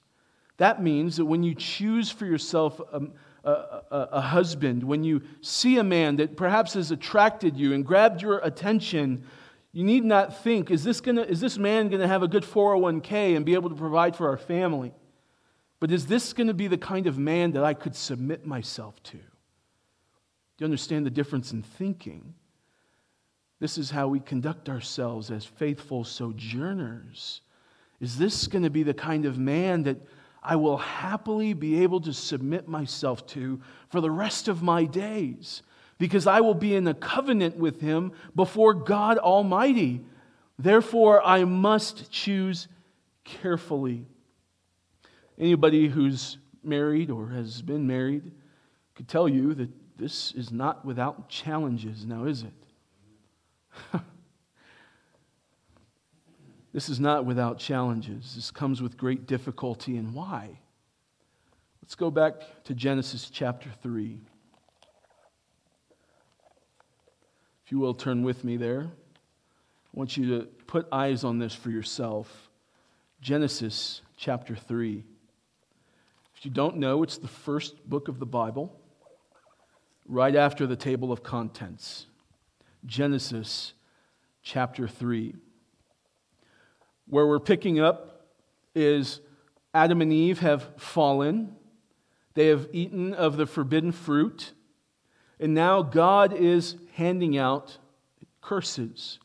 That 0.57 0.81
means 0.81 1.17
that 1.17 1.25
when 1.25 1.43
you 1.43 1.55
choose 1.55 2.09
for 2.09 2.25
yourself 2.25 2.79
a, 2.79 3.01
a, 3.43 3.51
a, 3.51 4.09
a, 4.13 4.21
husband, 4.21 4.83
when 4.83 5.03
you 5.03 5.21
see 5.41 5.77
a 5.77 5.83
man 5.83 6.17
that 6.17 6.37
perhaps 6.37 6.73
has 6.73 6.91
attracted 6.91 7.57
you 7.57 7.73
and 7.73 7.85
grabbed 7.85 8.21
your 8.21 8.39
attention, 8.39 9.25
you 9.71 9.83
need 9.83 10.03
not 10.03 10.43
think, 10.43 10.71
is 10.71 10.83
this, 10.83 11.01
gonna, 11.01 11.21
is 11.21 11.39
this 11.39 11.57
man 11.57 11.89
going 11.89 12.01
to 12.01 12.07
have 12.07 12.23
a 12.23 12.27
good 12.27 12.43
401k 12.43 13.35
and 13.35 13.45
be 13.45 13.53
able 13.53 13.69
to 13.69 13.75
provide 13.75 14.15
for 14.15 14.27
our 14.27 14.37
family? 14.37 14.93
But 15.79 15.91
is 15.91 16.07
this 16.07 16.33
going 16.33 16.47
to 16.47 16.53
be 16.53 16.67
the 16.67 16.77
kind 16.77 17.07
of 17.07 17.17
man 17.17 17.51
that 17.51 17.63
I 17.63 17.73
could 17.73 17.95
submit 17.95 18.45
myself 18.45 19.01
to? 19.03 19.17
Do 19.17 19.21
you 20.59 20.65
understand 20.65 21.05
the 21.05 21.11
difference 21.11 21.53
in 21.53 21.61
thinking? 21.61 22.33
This 23.59 23.77
is 23.77 23.91
how 23.91 24.07
we 24.07 24.19
conduct 24.19 24.69
ourselves 24.69 25.31
as 25.31 25.45
faithful 25.45 26.03
sojourners. 26.03 27.41
Is 27.99 28.17
this 28.17 28.47
going 28.47 28.63
to 28.63 28.69
be 28.69 28.83
the 28.83 28.93
kind 28.93 29.25
of 29.25 29.37
man 29.37 29.83
that 29.83 29.97
I 30.41 30.55
will 30.55 30.77
happily 30.77 31.53
be 31.53 31.83
able 31.83 31.99
to 32.01 32.13
submit 32.13 32.67
myself 32.67 33.25
to 33.27 33.61
for 33.89 34.01
the 34.01 34.11
rest 34.11 34.47
of 34.47 34.61
my 34.61 34.85
days? 34.85 35.61
Because 35.97 36.27
I 36.27 36.39
will 36.39 36.53
be 36.53 36.75
in 36.75 36.87
a 36.87 36.93
covenant 36.93 37.57
with 37.57 37.81
him 37.81 38.13
before 38.35 38.73
God 38.73 39.17
Almighty. 39.17 40.01
Therefore, 40.57 41.21
I 41.25 41.43
must 41.43 42.09
choose 42.09 42.69
carefully. 43.25 44.05
Anybody 45.39 45.87
who's 45.87 46.37
married 46.63 47.09
or 47.09 47.29
has 47.29 47.61
been 47.61 47.87
married 47.87 48.31
could 48.95 49.07
tell 49.07 49.29
you 49.29 49.53
that 49.53 49.69
this 49.97 50.33
is 50.33 50.51
not 50.51 50.83
without 50.83 51.29
challenges, 51.29 52.05
now 52.05 52.25
is 52.25 52.43
it? 52.43 52.53
this 56.73 56.89
is 56.89 56.99
not 56.99 57.25
without 57.25 57.57
challenges. 57.57 58.35
This 58.35 58.51
comes 58.51 58.81
with 58.81 58.97
great 58.97 59.27
difficulty, 59.27 59.95
and 59.95 60.13
why? 60.13 60.59
Let's 61.81 61.95
go 61.95 62.11
back 62.11 62.63
to 62.65 62.73
Genesis 62.73 63.29
chapter 63.29 63.69
3. 63.81 64.19
If 67.65 67.71
you 67.71 67.79
will, 67.79 67.93
turn 67.93 68.23
with 68.23 68.43
me 68.43 68.57
there. 68.57 68.81
I 68.83 69.97
want 69.97 70.17
you 70.17 70.39
to 70.39 70.45
put 70.67 70.87
eyes 70.91 71.23
on 71.23 71.39
this 71.39 71.55
for 71.55 71.69
yourself. 71.69 72.49
Genesis 73.21 74.01
chapter 74.17 74.55
3. 74.55 75.03
If 76.39 76.45
you 76.45 76.51
don't 76.51 76.77
know, 76.77 77.03
it's 77.03 77.17
the 77.17 77.27
first 77.27 77.83
book 77.89 78.07
of 78.07 78.17
the 78.17 78.25
Bible, 78.25 78.73
right 80.07 80.33
after 80.33 80.65
the 80.65 80.77
table 80.77 81.11
of 81.11 81.21
contents. 81.21 82.05
Genesis 82.85 83.73
chapter 84.41 84.87
3. 84.87 85.35
Where 87.07 87.27
we're 87.27 87.41
picking 87.41 87.81
up 87.81 88.25
is 88.73 89.19
Adam 89.73 90.01
and 90.01 90.13
Eve 90.13 90.39
have 90.39 90.69
fallen, 90.77 91.57
they 92.35 92.47
have 92.47 92.69
eaten 92.71 93.13
of 93.13 93.35
the 93.35 93.45
forbidden 93.45 93.91
fruit, 93.91 94.53
and 95.41 95.53
now 95.53 95.81
God 95.81 96.31
is 96.31 96.77
handing 96.93 97.37
out 97.37 97.79
curses. 98.39 99.19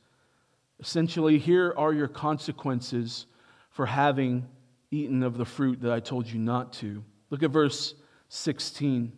Essentially, 0.80 1.38
here 1.38 1.73
are 1.76 1.92
your 1.92 2.09
consequences 2.09 3.26
for 3.71 3.86
having 3.86 4.49
eaten 4.95 5.23
of 5.23 5.37
the 5.37 5.45
fruit 5.45 5.80
that 5.83 5.93
I 5.93 6.00
told 6.00 6.26
you 6.26 6.39
not 6.39 6.73
to. 6.75 7.04
Look 7.30 7.43
at 7.43 7.50
verse 7.50 7.95
16. 8.28 9.13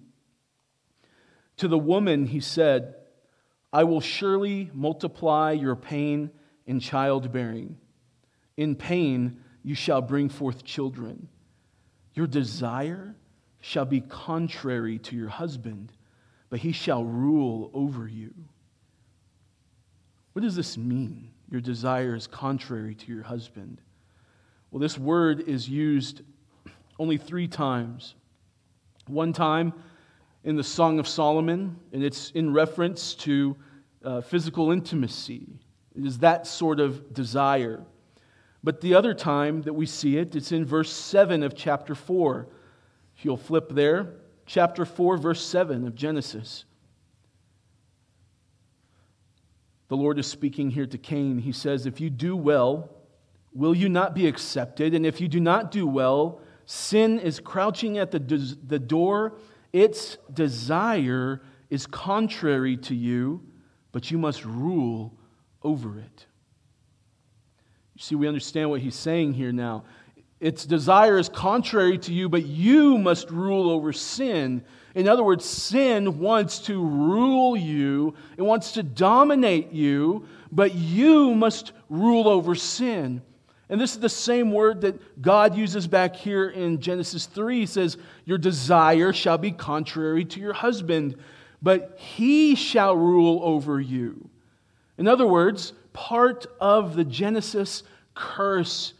To 1.59 1.69
the 1.69 1.79
woman, 1.79 2.27
he 2.27 2.41
said, 2.41 2.95
I 3.73 3.85
will 3.85 4.01
surely 4.01 4.71
multiply 4.73 5.53
your 5.53 5.77
pain 5.77 6.31
in 6.67 6.81
childbearing. 6.81 7.77
In 8.57 8.75
pain, 8.75 9.43
you 9.63 9.75
shall 9.75 10.03
bring 10.03 10.29
forth 10.29 10.65
children. 10.65 11.29
Your 12.15 12.27
desire 12.27 13.15
shall 13.61 13.85
be 13.85 14.01
contrary 14.01 14.99
to 15.01 15.17
your 15.17 15.29
husband, 15.29 15.93
but 16.49 16.61
he 16.61 16.73
shall 16.73 17.05
rule 17.05 17.71
over 17.75 18.07
you. 18.07 18.33
What 20.33 20.43
does 20.43 20.57
this 20.57 20.77
mean? 20.77 21.31
Your 21.51 21.61
desire 21.61 22.15
is 22.15 22.27
contrary 22.27 22.95
to 22.95 23.13
your 23.13 23.23
husband. 23.23 23.81
Well, 24.71 24.81
this 24.81 24.99
word 24.99 25.49
is 25.49 25.69
used 25.69 26.23
only 26.99 27.17
three 27.17 27.49
times. 27.49 28.15
One 29.07 29.33
time 29.33 29.73
in 30.45 30.57
the 30.57 30.65
Song 30.65 30.99
of 30.99 31.07
Solomon, 31.07 31.77
and 31.93 32.03
it's 32.03 32.31
in 32.31 32.53
reference 32.53 33.15
to 33.15 33.57
uh, 34.05 34.21
physical 34.21 34.71
intimacy. 34.71 35.47
It 35.95 36.05
is 36.05 36.19
that 36.19 36.47
sort 36.47 36.81
of 36.81 37.15
desire. 37.15 37.85
But 38.63 38.81
the 38.81 38.95
other 38.95 39.15
time 39.15 39.63
that 39.63 39.73
we 39.73 39.87
see 39.87 40.19
it, 40.19 40.35
it's 40.35 40.53
in 40.53 40.65
verse 40.65 40.93
7 40.93 41.43
of 41.43 41.55
chapter 41.55 41.95
4. 41.95 42.49
If 43.17 43.25
you'll 43.25 43.37
flip 43.37 43.71
there, 43.71 44.15
chapter 44.45 44.85
4, 44.85 45.19
verse 45.19 45.45
7 45.45 45.87
of 45.87 45.95
Genesis. 45.95 46.65
The 49.89 49.97
Lord 49.97 50.19
is 50.19 50.27
speaking 50.27 50.71
here 50.71 50.87
to 50.87 50.99
Cain. 50.99 51.39
He 51.39 51.53
says, 51.53 51.87
If 51.87 52.01
you 52.01 52.11
do 52.11 52.37
well, 52.37 52.91
will 53.57 53.75
you 53.75 53.89
not 53.89 54.15
be 54.15 54.27
accepted? 54.27 54.95
And 54.95 55.07
if 55.07 55.21
you 55.21 55.29
do 55.29 55.41
not 55.41 55.71
do 55.71 55.87
well, 55.87 56.41
sin 56.67 57.19
is 57.19 57.41
crouching 57.41 57.99
at 57.99 58.11
the, 58.11 58.19
the 58.19 58.79
door. 58.79 59.39
Its 59.73 60.19
desire 60.33 61.43
is 61.71 61.87
contrary 61.87 62.77
to 62.77 62.95
you, 62.95 63.43
but 63.93 64.11
you 64.11 64.19
must 64.19 64.45
rule 64.45 65.19
over 65.63 65.99
it. 65.99 66.27
You 67.95 68.03
see, 68.03 68.15
we 68.15 68.29
understand 68.29 68.69
what 68.69 68.83
he's 68.83 68.95
saying 68.95 69.33
here 69.33 69.53
now. 69.53 69.85
Its 70.39 70.67
desire 70.67 71.19
is 71.19 71.31
contrary 71.31 71.97
to 71.97 72.13
you, 72.13 72.29
but 72.29 72.45
you 72.45 72.99
must 72.99 73.31
rule 73.31 73.71
over 73.71 73.91
sin. 73.93 74.63
In 74.95 75.09
other 75.09 75.25
words, 75.25 75.47
sin 75.47 76.19
wants 76.19 76.59
to 76.61 76.85
rule 76.85 77.57
you, 77.57 78.15
it 78.37 78.43
wants 78.43 78.73
to 78.73 78.83
dominate 78.83 79.73
you, 79.73 80.27
but 80.53 80.75
you 80.75 81.35
must 81.35 81.73
rule 81.89 82.29
over 82.29 82.55
sin. 82.55 83.23
And 83.69 83.81
this 83.81 83.95
is 83.95 84.01
the 84.01 84.09
same 84.09 84.53
word 84.53 84.83
that 84.83 85.21
God 85.21 85.57
uses 85.57 85.89
back 85.89 86.15
here 86.15 86.49
in 86.49 86.81
Genesis 86.81 87.27
3. 87.27 87.61
He 87.61 87.67
says, 87.67 87.97
Your 88.25 88.39
desire 88.39 89.13
shall 89.13 89.39
be 89.39 89.51
contrary 89.51 90.25
to 90.27 90.41
your 90.41 90.53
husband, 90.53 91.17
but 91.61 91.99
he 91.99 92.55
shall 92.55 92.97
rule 92.97 93.41
over 93.43 93.81
you. 93.81 94.31
In 94.99 95.09
other 95.09 95.27
words, 95.27 95.73
part 95.93 96.47
of 96.61 96.95
the 96.95 97.05
Genesis 97.05 97.83
curse, 98.15 98.95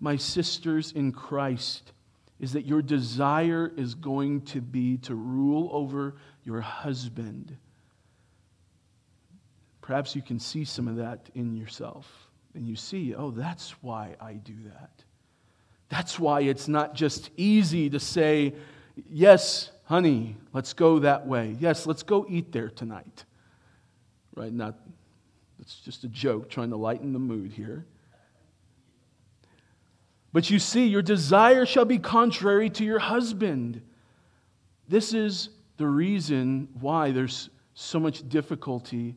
my 0.00 0.16
sisters 0.16 0.92
in 0.92 1.12
Christ, 1.12 1.92
is 2.40 2.54
that 2.54 2.64
your 2.64 2.80
desire 2.80 3.72
is 3.76 3.94
going 3.94 4.40
to 4.46 4.60
be 4.60 4.96
to 4.98 5.14
rule 5.14 5.68
over 5.70 6.14
your 6.44 6.60
husband. 6.60 7.56
Perhaps 9.82 10.16
you 10.16 10.22
can 10.22 10.40
see 10.40 10.64
some 10.64 10.88
of 10.88 10.96
that 10.96 11.28
in 11.34 11.56
yourself 11.56 12.21
and 12.54 12.68
you 12.68 12.76
see, 12.76 13.14
oh, 13.14 13.30
that's 13.30 13.70
why 13.82 14.14
I 14.20 14.34
do 14.34 14.54
that. 14.64 14.90
That's 15.88 16.18
why 16.18 16.42
it's 16.42 16.68
not 16.68 16.94
just 16.94 17.30
easy 17.36 17.90
to 17.90 18.00
say, 18.00 18.54
yes, 19.10 19.70
honey, 19.84 20.36
let's 20.52 20.72
go 20.72 20.98
that 21.00 21.26
way. 21.26 21.56
Yes, 21.60 21.86
let's 21.86 22.02
go 22.02 22.26
eat 22.28 22.52
there 22.52 22.70
tonight. 22.70 23.24
Right? 24.34 24.52
Not, 24.52 24.76
it's 25.60 25.76
just 25.76 26.04
a 26.04 26.08
joke 26.08 26.48
trying 26.48 26.70
to 26.70 26.76
lighten 26.76 27.12
the 27.12 27.18
mood 27.18 27.52
here. 27.52 27.86
But 30.32 30.48
you 30.48 30.58
see, 30.58 30.86
your 30.86 31.02
desire 31.02 31.66
shall 31.66 31.84
be 31.84 31.98
contrary 31.98 32.70
to 32.70 32.84
your 32.84 32.98
husband. 32.98 33.82
This 34.88 35.12
is 35.12 35.50
the 35.76 35.86
reason 35.86 36.68
why 36.80 37.10
there's 37.10 37.50
so 37.74 38.00
much 38.00 38.26
difficulty 38.28 39.14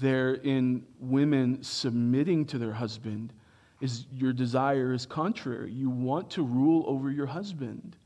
there 0.00 0.34
in 0.34 0.84
women 0.98 1.62
submitting 1.62 2.44
to 2.46 2.58
their 2.58 2.72
husband 2.72 3.32
is 3.80 4.06
your 4.12 4.32
desire 4.32 4.92
is 4.92 5.06
contrary. 5.06 5.72
You 5.72 5.88
want 5.88 6.30
to 6.30 6.42
rule 6.42 6.84
over 6.86 7.10
your 7.10 7.26
husband. 7.26 7.96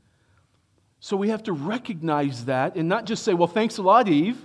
So 1.00 1.16
we 1.16 1.28
have 1.28 1.42
to 1.44 1.52
recognize 1.52 2.44
that 2.46 2.76
and 2.76 2.88
not 2.88 3.04
just 3.04 3.24
say, 3.24 3.34
well, 3.34 3.48
thanks 3.48 3.78
a 3.78 3.82
lot, 3.82 4.08
Eve, 4.08 4.38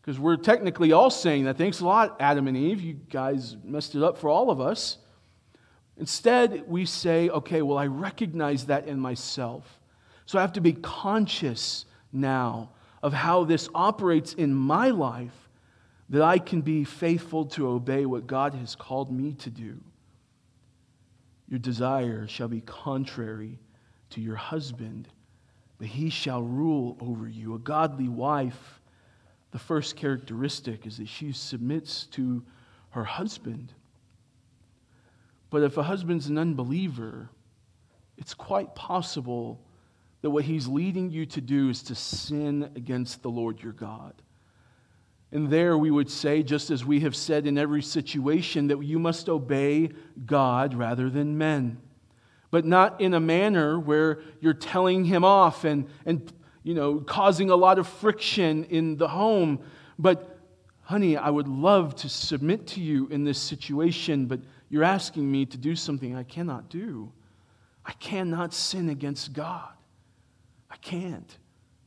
because 0.00 0.18
we're 0.18 0.36
technically 0.36 0.92
all 0.92 1.10
saying 1.10 1.44
that. 1.44 1.56
Thanks 1.56 1.80
a 1.80 1.84
lot, 1.84 2.16
Adam 2.20 2.48
and 2.48 2.56
Eve. 2.56 2.80
You 2.80 2.94
guys 3.10 3.56
messed 3.64 3.94
it 3.94 4.02
up 4.02 4.18
for 4.18 4.28
all 4.28 4.50
of 4.50 4.60
us. 4.60 4.98
Instead, 5.96 6.64
we 6.68 6.84
say, 6.86 7.28
okay, 7.30 7.62
well, 7.62 7.78
I 7.78 7.86
recognize 7.86 8.66
that 8.66 8.86
in 8.86 8.98
myself. 8.98 9.80
So 10.26 10.38
I 10.38 10.42
have 10.42 10.52
to 10.54 10.60
be 10.60 10.72
conscious 10.72 11.84
now 12.12 12.70
of 13.02 13.12
how 13.12 13.44
this 13.44 13.68
operates 13.74 14.34
in 14.34 14.54
my 14.54 14.90
life 14.90 15.41
that 16.12 16.20
I 16.20 16.38
can 16.38 16.60
be 16.60 16.84
faithful 16.84 17.46
to 17.46 17.68
obey 17.68 18.04
what 18.04 18.26
God 18.26 18.52
has 18.54 18.76
called 18.76 19.10
me 19.10 19.32
to 19.32 19.48
do. 19.48 19.80
Your 21.48 21.58
desire 21.58 22.28
shall 22.28 22.48
be 22.48 22.60
contrary 22.60 23.58
to 24.10 24.20
your 24.20 24.36
husband, 24.36 25.08
but 25.78 25.86
he 25.86 26.10
shall 26.10 26.42
rule 26.42 26.98
over 27.00 27.26
you. 27.26 27.54
A 27.54 27.58
godly 27.58 28.10
wife, 28.10 28.82
the 29.52 29.58
first 29.58 29.96
characteristic 29.96 30.86
is 30.86 30.98
that 30.98 31.08
she 31.08 31.32
submits 31.32 32.04
to 32.08 32.44
her 32.90 33.04
husband. 33.04 33.72
But 35.48 35.62
if 35.62 35.78
a 35.78 35.82
husband's 35.82 36.26
an 36.26 36.36
unbeliever, 36.36 37.30
it's 38.18 38.34
quite 38.34 38.74
possible 38.74 39.62
that 40.20 40.28
what 40.28 40.44
he's 40.44 40.68
leading 40.68 41.10
you 41.10 41.24
to 41.24 41.40
do 41.40 41.70
is 41.70 41.82
to 41.84 41.94
sin 41.94 42.70
against 42.76 43.22
the 43.22 43.30
Lord 43.30 43.62
your 43.62 43.72
God. 43.72 44.12
And 45.32 45.50
there 45.50 45.78
we 45.78 45.90
would 45.90 46.10
say, 46.10 46.42
just 46.42 46.70
as 46.70 46.84
we 46.84 47.00
have 47.00 47.16
said 47.16 47.46
in 47.46 47.56
every 47.56 47.80
situation, 47.80 48.68
that 48.68 48.82
you 48.82 48.98
must 48.98 49.30
obey 49.30 49.90
God 50.26 50.74
rather 50.74 51.08
than 51.08 51.38
men. 51.38 51.80
But 52.50 52.66
not 52.66 53.00
in 53.00 53.14
a 53.14 53.20
manner 53.20 53.80
where 53.80 54.20
you're 54.40 54.52
telling 54.52 55.06
him 55.06 55.24
off 55.24 55.64
and, 55.64 55.88
and 56.04 56.30
you 56.62 56.74
know, 56.74 57.00
causing 57.00 57.48
a 57.48 57.56
lot 57.56 57.78
of 57.78 57.88
friction 57.88 58.64
in 58.64 58.98
the 58.98 59.08
home. 59.08 59.60
But, 59.98 60.38
honey, 60.82 61.16
I 61.16 61.30
would 61.30 61.48
love 61.48 61.94
to 61.96 62.10
submit 62.10 62.66
to 62.68 62.82
you 62.82 63.08
in 63.08 63.24
this 63.24 63.38
situation, 63.38 64.26
but 64.26 64.40
you're 64.68 64.84
asking 64.84 65.30
me 65.30 65.46
to 65.46 65.56
do 65.56 65.74
something 65.74 66.14
I 66.14 66.24
cannot 66.24 66.68
do. 66.68 67.10
I 67.86 67.92
cannot 67.92 68.52
sin 68.52 68.90
against 68.90 69.32
God. 69.32 69.70
I 70.70 70.76
can't. 70.76 71.38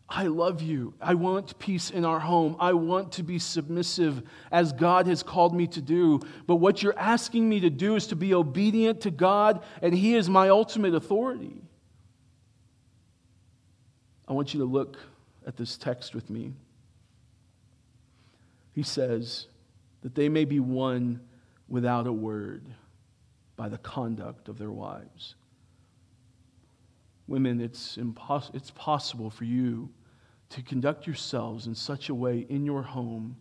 I 0.07 0.27
love 0.27 0.61
you. 0.61 0.93
I 1.01 1.15
want 1.15 1.57
peace 1.57 1.89
in 1.89 2.05
our 2.05 2.19
home. 2.19 2.55
I 2.59 2.73
want 2.73 3.13
to 3.13 3.23
be 3.23 3.39
submissive 3.39 4.21
as 4.51 4.71
God 4.71 5.07
has 5.07 5.23
called 5.23 5.55
me 5.55 5.65
to 5.67 5.81
do. 5.81 6.19
But 6.45 6.57
what 6.57 6.83
you're 6.83 6.97
asking 6.97 7.49
me 7.49 7.59
to 7.61 7.71
do 7.71 7.95
is 7.95 8.07
to 8.07 8.15
be 8.15 8.33
obedient 8.33 9.01
to 9.01 9.11
God, 9.11 9.63
and 9.81 9.93
He 9.93 10.15
is 10.15 10.29
my 10.29 10.49
ultimate 10.49 10.93
authority. 10.93 11.61
I 14.27 14.33
want 14.33 14.53
you 14.53 14.59
to 14.59 14.65
look 14.65 14.97
at 15.45 15.57
this 15.57 15.77
text 15.77 16.13
with 16.13 16.29
me. 16.29 16.53
He 18.73 18.83
says 18.83 19.47
that 20.01 20.13
they 20.13 20.29
may 20.29 20.45
be 20.45 20.59
won 20.59 21.21
without 21.67 22.05
a 22.05 22.13
word 22.13 22.67
by 23.55 23.69
the 23.69 23.77
conduct 23.77 24.49
of 24.49 24.59
their 24.59 24.71
wives. 24.71 25.35
Women, 27.27 27.59
it's, 27.59 27.97
impos- 27.97 28.53
it's 28.53 28.71
possible 28.71 29.29
for 29.29 29.45
you 29.45 29.89
to 30.49 30.61
conduct 30.61 31.07
yourselves 31.07 31.67
in 31.67 31.75
such 31.75 32.09
a 32.09 32.15
way 32.15 32.45
in 32.49 32.65
your 32.65 32.83
home 32.83 33.35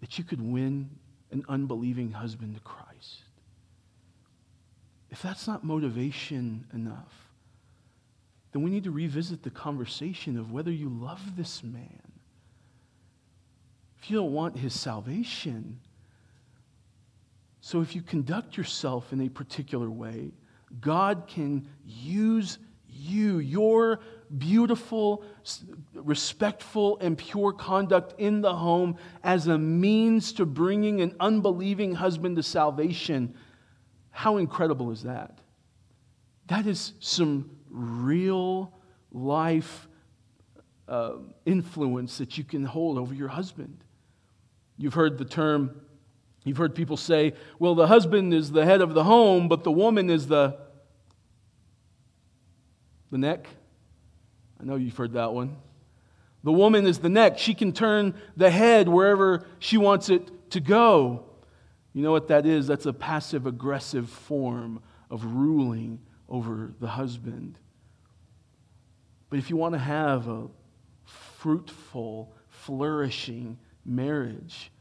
that 0.00 0.18
you 0.18 0.24
could 0.24 0.40
win 0.40 0.90
an 1.30 1.44
unbelieving 1.48 2.12
husband 2.12 2.54
to 2.54 2.60
Christ. 2.60 3.22
If 5.10 5.20
that's 5.20 5.46
not 5.46 5.62
motivation 5.62 6.66
enough, 6.72 7.28
then 8.52 8.62
we 8.62 8.70
need 8.70 8.84
to 8.84 8.90
revisit 8.90 9.42
the 9.42 9.50
conversation 9.50 10.38
of 10.38 10.52
whether 10.52 10.70
you 10.70 10.88
love 10.88 11.36
this 11.36 11.62
man. 11.62 12.00
If 14.00 14.10
you 14.10 14.16
don't 14.16 14.32
want 14.32 14.56
his 14.58 14.78
salvation, 14.78 15.80
so 17.60 17.80
if 17.80 17.94
you 17.94 18.02
conduct 18.02 18.56
yourself 18.56 19.12
in 19.12 19.20
a 19.20 19.28
particular 19.28 19.88
way, 19.88 20.32
God 20.80 21.26
can 21.26 21.68
use 21.86 22.58
you, 22.92 23.38
your 23.38 24.00
beautiful, 24.38 25.24
respectful, 25.94 26.98
and 27.00 27.18
pure 27.18 27.52
conduct 27.52 28.18
in 28.18 28.40
the 28.40 28.54
home 28.54 28.96
as 29.22 29.46
a 29.46 29.58
means 29.58 30.32
to 30.32 30.46
bringing 30.46 31.00
an 31.00 31.14
unbelieving 31.20 31.94
husband 31.94 32.36
to 32.36 32.42
salvation. 32.42 33.34
How 34.10 34.36
incredible 34.38 34.90
is 34.90 35.02
that? 35.02 35.38
That 36.46 36.66
is 36.66 36.92
some 37.00 37.50
real 37.70 38.72
life 39.10 39.88
uh, 40.88 41.12
influence 41.46 42.18
that 42.18 42.36
you 42.36 42.44
can 42.44 42.64
hold 42.64 42.98
over 42.98 43.14
your 43.14 43.28
husband. 43.28 43.84
You've 44.76 44.94
heard 44.94 45.18
the 45.18 45.24
term, 45.24 45.80
you've 46.44 46.56
heard 46.56 46.74
people 46.74 46.96
say, 46.96 47.34
well, 47.58 47.74
the 47.74 47.86
husband 47.86 48.34
is 48.34 48.50
the 48.50 48.64
head 48.64 48.80
of 48.80 48.94
the 48.94 49.04
home, 49.04 49.48
but 49.48 49.64
the 49.64 49.72
woman 49.72 50.10
is 50.10 50.26
the 50.26 50.58
the 53.12 53.18
neck. 53.18 53.46
I 54.60 54.64
know 54.64 54.74
you've 54.74 54.96
heard 54.96 55.12
that 55.12 55.32
one. 55.32 55.56
The 56.42 56.50
woman 56.50 56.86
is 56.86 56.98
the 56.98 57.08
neck. 57.08 57.38
She 57.38 57.54
can 57.54 57.72
turn 57.72 58.14
the 58.36 58.50
head 58.50 58.88
wherever 58.88 59.46
she 59.60 59.76
wants 59.76 60.08
it 60.08 60.50
to 60.50 60.60
go. 60.60 61.26
You 61.92 62.02
know 62.02 62.10
what 62.10 62.28
that 62.28 62.46
is? 62.46 62.66
That's 62.66 62.86
a 62.86 62.92
passive 62.92 63.46
aggressive 63.46 64.08
form 64.08 64.82
of 65.10 65.24
ruling 65.24 66.00
over 66.28 66.72
the 66.80 66.88
husband. 66.88 67.58
But 69.30 69.38
if 69.38 69.50
you 69.50 69.56
want 69.56 69.74
to 69.74 69.78
have 69.78 70.26
a 70.26 70.48
fruitful, 71.04 72.34
flourishing 72.48 73.58
marriage, 73.84 74.72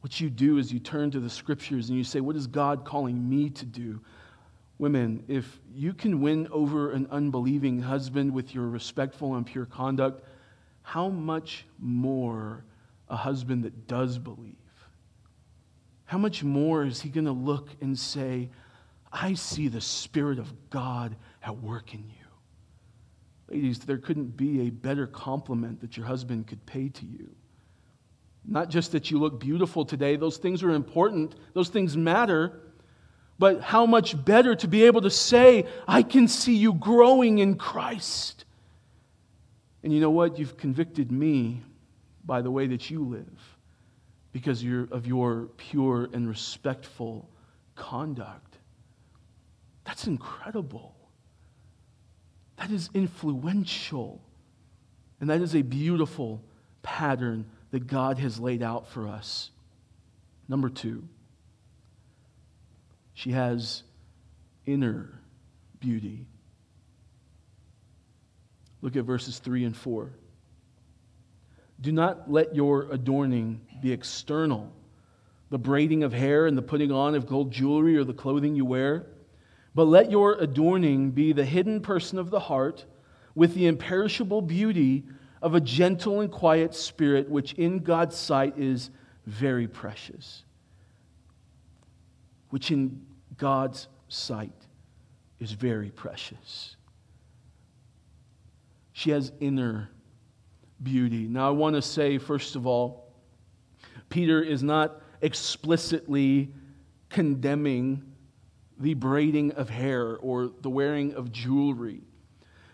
what 0.00 0.18
you 0.20 0.30
do 0.30 0.58
is 0.58 0.72
you 0.72 0.80
turn 0.80 1.10
to 1.10 1.20
the 1.20 1.30
scriptures 1.30 1.88
and 1.88 1.98
you 1.98 2.04
say, 2.04 2.20
What 2.20 2.36
is 2.36 2.46
God 2.46 2.84
calling 2.84 3.28
me 3.28 3.50
to 3.50 3.66
do? 3.66 4.00
Women, 4.78 5.24
if 5.28 5.60
you 5.72 5.92
can 5.92 6.20
win 6.20 6.48
over 6.50 6.90
an 6.92 7.06
unbelieving 7.10 7.80
husband 7.80 8.32
with 8.32 8.54
your 8.54 8.66
respectful 8.68 9.36
and 9.36 9.46
pure 9.46 9.66
conduct, 9.66 10.24
how 10.82 11.08
much 11.08 11.64
more 11.78 12.64
a 13.08 13.16
husband 13.16 13.64
that 13.64 13.86
does 13.86 14.18
believe? 14.18 14.56
How 16.06 16.18
much 16.18 16.42
more 16.42 16.84
is 16.84 17.00
he 17.00 17.08
going 17.08 17.26
to 17.26 17.32
look 17.32 17.70
and 17.80 17.98
say, 17.98 18.50
I 19.12 19.34
see 19.34 19.68
the 19.68 19.80
Spirit 19.80 20.38
of 20.38 20.70
God 20.70 21.16
at 21.42 21.56
work 21.62 21.94
in 21.94 22.00
you? 22.00 22.24
Ladies, 23.48 23.78
there 23.78 23.98
couldn't 23.98 24.36
be 24.36 24.62
a 24.62 24.70
better 24.70 25.06
compliment 25.06 25.80
that 25.80 25.96
your 25.96 26.06
husband 26.06 26.46
could 26.46 26.64
pay 26.66 26.88
to 26.88 27.06
you. 27.06 27.30
Not 28.44 28.68
just 28.68 28.92
that 28.92 29.10
you 29.10 29.18
look 29.18 29.40
beautiful 29.40 29.84
today, 29.84 30.16
those 30.16 30.36
things 30.36 30.62
are 30.62 30.70
important, 30.70 31.34
those 31.54 31.68
things 31.68 31.96
matter. 31.96 32.60
But 33.38 33.60
how 33.60 33.86
much 33.86 34.22
better 34.24 34.54
to 34.54 34.68
be 34.68 34.84
able 34.84 35.00
to 35.02 35.10
say, 35.10 35.66
I 35.88 36.02
can 36.02 36.28
see 36.28 36.54
you 36.54 36.74
growing 36.74 37.38
in 37.38 37.56
Christ. 37.56 38.44
And 39.82 39.92
you 39.92 40.00
know 40.00 40.10
what? 40.10 40.38
You've 40.38 40.56
convicted 40.56 41.10
me 41.10 41.62
by 42.24 42.42
the 42.42 42.50
way 42.50 42.66
that 42.68 42.90
you 42.90 43.04
live 43.04 43.56
because 44.32 44.64
of 44.90 45.06
your 45.06 45.48
pure 45.56 46.08
and 46.12 46.28
respectful 46.28 47.28
conduct. 47.76 48.58
That's 49.84 50.06
incredible. 50.06 50.94
That 52.56 52.70
is 52.70 52.88
influential. 52.94 54.22
And 55.20 55.28
that 55.30 55.40
is 55.40 55.54
a 55.54 55.62
beautiful 55.62 56.42
pattern 56.82 57.46
that 57.70 57.86
God 57.86 58.18
has 58.18 58.38
laid 58.38 58.62
out 58.62 58.88
for 58.88 59.08
us. 59.08 59.50
Number 60.48 60.68
two, 60.68 61.06
she 63.14 63.30
has 63.30 63.84
inner 64.66 65.08
beauty. 65.78 66.26
Look 68.82 68.96
at 68.96 69.04
verses 69.04 69.38
3 69.38 69.64
and 69.64 69.76
4. 69.76 70.10
Do 71.80 71.92
not 71.92 72.30
let 72.30 72.54
your 72.54 72.88
adorning 72.90 73.60
be 73.80 73.92
external, 73.92 74.70
the 75.50 75.58
braiding 75.58 76.02
of 76.02 76.12
hair 76.12 76.46
and 76.46 76.58
the 76.58 76.62
putting 76.62 76.92
on 76.92 77.14
of 77.14 77.26
gold 77.26 77.50
jewelry 77.50 77.96
or 77.96 78.04
the 78.04 78.12
clothing 78.12 78.54
you 78.54 78.64
wear, 78.64 79.06
but 79.74 79.84
let 79.84 80.10
your 80.10 80.34
adorning 80.34 81.10
be 81.10 81.32
the 81.32 81.44
hidden 81.44 81.80
person 81.80 82.18
of 82.18 82.30
the 82.30 82.40
heart 82.40 82.84
with 83.34 83.54
the 83.54 83.66
imperishable 83.66 84.42
beauty 84.42 85.04
of 85.42 85.54
a 85.54 85.60
gentle 85.60 86.20
and 86.20 86.30
quiet 86.30 86.74
spirit, 86.74 87.28
which 87.28 87.52
in 87.54 87.80
God's 87.80 88.16
sight 88.16 88.56
is 88.56 88.90
very 89.26 89.66
precious 89.66 90.44
which 92.54 92.70
in 92.70 93.04
God's 93.36 93.88
sight 94.06 94.54
is 95.40 95.50
very 95.50 95.90
precious. 95.90 96.76
She 98.92 99.10
has 99.10 99.32
inner 99.40 99.90
beauty. 100.80 101.26
Now, 101.26 101.48
I 101.48 101.50
want 101.50 101.74
to 101.74 101.82
say, 101.82 102.16
first 102.16 102.54
of 102.54 102.64
all, 102.64 103.12
Peter 104.08 104.40
is 104.40 104.62
not 104.62 105.02
explicitly 105.20 106.52
condemning 107.08 108.04
the 108.78 108.94
braiding 108.94 109.50
of 109.54 109.68
hair 109.68 110.16
or 110.18 110.52
the 110.60 110.70
wearing 110.70 111.12
of 111.14 111.32
jewelry. 111.32 112.02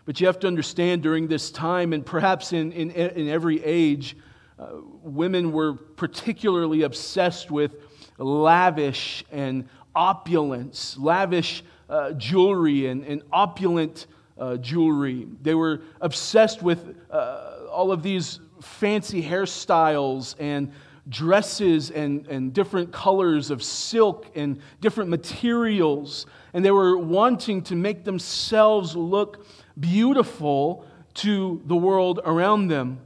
But 0.05 0.21
you 0.21 0.27
have 0.27 0.37
to 0.41 0.47
understand 0.47 1.01
during 1.01 1.27
this 1.27 1.49
time, 1.49 1.91
and 1.91 2.05
perhaps 2.05 2.53
in, 2.53 2.71
in, 2.71 2.91
in 2.91 3.27
every 3.27 3.63
age, 3.63 4.15
uh, 4.59 4.73
women 5.01 5.51
were 5.51 5.73
particularly 5.73 6.83
obsessed 6.83 7.49
with 7.49 7.77
lavish 8.23 9.23
and 9.31 9.67
opulence, 9.95 10.97
lavish 10.97 11.63
uh, 11.89 12.13
jewelry 12.13 12.87
and, 12.87 13.03
and 13.03 13.21
opulent 13.31 14.07
uh, 14.37 14.57
jewelry. 14.57 15.27
They 15.41 15.55
were 15.55 15.81
obsessed 15.99 16.63
with 16.63 16.95
uh, 17.09 17.67
all 17.69 17.91
of 17.91 18.03
these 18.03 18.39
fancy 18.61 19.21
hairstyles 19.21 20.35
and 20.39 20.71
dresses 21.09 21.91
and, 21.91 22.27
and 22.27 22.53
different 22.53 22.91
colors 22.91 23.49
of 23.49 23.63
silk 23.63 24.27
and 24.35 24.61
different 24.79 25.09
materials. 25.09 26.25
And 26.53 26.63
they 26.63 26.71
were 26.71 26.97
wanting 26.97 27.63
to 27.63 27.75
make 27.75 28.03
themselves 28.03 28.95
look 28.95 29.45
beautiful 29.79 30.85
to 31.15 31.61
the 31.65 31.75
world 31.75 32.19
around 32.23 32.67
them. 32.67 32.99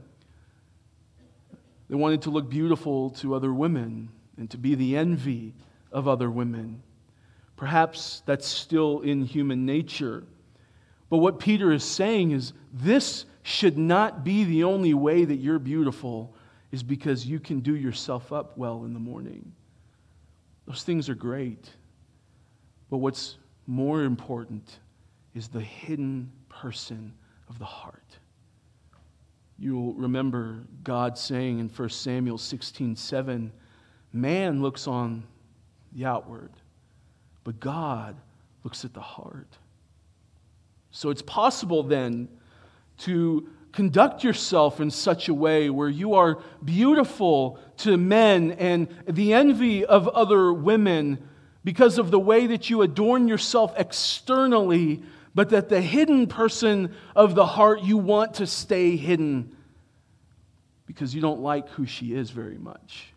They 1.88 1.96
wanted 1.96 2.22
to 2.22 2.30
look 2.30 2.48
beautiful 2.48 3.10
to 3.10 3.34
other 3.34 3.52
women 3.52 4.10
and 4.36 4.50
to 4.50 4.58
be 4.58 4.74
the 4.74 4.96
envy 4.96 5.54
of 5.92 6.08
other 6.08 6.30
women. 6.30 6.82
Perhaps 7.56 8.22
that's 8.26 8.46
still 8.46 9.00
in 9.00 9.24
human 9.24 9.64
nature. 9.64 10.24
But 11.08 11.18
what 11.18 11.38
Peter 11.38 11.72
is 11.72 11.84
saying 11.84 12.32
is 12.32 12.52
this 12.72 13.24
should 13.42 13.78
not 13.78 14.24
be 14.24 14.44
the 14.44 14.64
only 14.64 14.92
way 14.92 15.24
that 15.24 15.36
you're 15.36 15.58
beautiful, 15.58 16.34
is 16.72 16.82
because 16.82 17.24
you 17.24 17.38
can 17.38 17.60
do 17.60 17.76
yourself 17.76 18.32
up 18.32 18.58
well 18.58 18.84
in 18.84 18.92
the 18.92 19.00
morning. 19.00 19.52
Those 20.66 20.82
things 20.82 21.08
are 21.08 21.14
great. 21.14 21.70
But 22.90 22.98
what's 22.98 23.38
more 23.66 24.02
important 24.02 24.80
is 25.34 25.48
the 25.48 25.60
hidden 25.60 26.30
person 26.48 27.14
of 27.48 27.58
the 27.58 27.64
heart. 27.64 28.18
You'll 29.58 29.94
remember 29.94 30.64
God 30.82 31.16
saying 31.16 31.60
in 31.60 31.68
1 31.68 31.88
Samuel 31.88 32.38
16 32.38 32.96
7, 32.96 33.52
man 34.16 34.62
looks 34.62 34.86
on 34.86 35.24
the 35.92 36.04
outward, 36.04 36.50
but 37.44 37.60
God 37.60 38.16
looks 38.64 38.84
at 38.84 38.92
the 38.92 39.00
heart. 39.00 39.58
So 40.90 41.10
it's 41.10 41.22
possible 41.22 41.82
then 41.82 42.28
to 42.98 43.48
conduct 43.72 44.24
yourself 44.24 44.80
in 44.80 44.90
such 44.90 45.28
a 45.28 45.34
way 45.34 45.68
where 45.68 45.88
you 45.88 46.14
are 46.14 46.38
beautiful 46.64 47.58
to 47.76 47.98
men 47.98 48.52
and 48.52 48.88
the 49.06 49.34
envy 49.34 49.84
of 49.84 50.08
other 50.08 50.52
women 50.52 51.28
because 51.62 51.98
of 51.98 52.10
the 52.10 52.18
way 52.18 52.46
that 52.46 52.70
you 52.70 52.80
adorn 52.82 53.28
yourself 53.28 53.74
externally, 53.76 55.02
but 55.34 55.50
that 55.50 55.68
the 55.68 55.82
hidden 55.82 56.26
person 56.26 56.94
of 57.14 57.34
the 57.34 57.44
heart 57.44 57.82
you 57.82 57.98
want 57.98 58.34
to 58.34 58.46
stay 58.46 58.96
hidden 58.96 59.54
because 60.86 61.14
you 61.14 61.20
don't 61.20 61.40
like 61.40 61.68
who 61.70 61.84
she 61.84 62.14
is 62.14 62.30
very 62.30 62.56
much. 62.56 63.12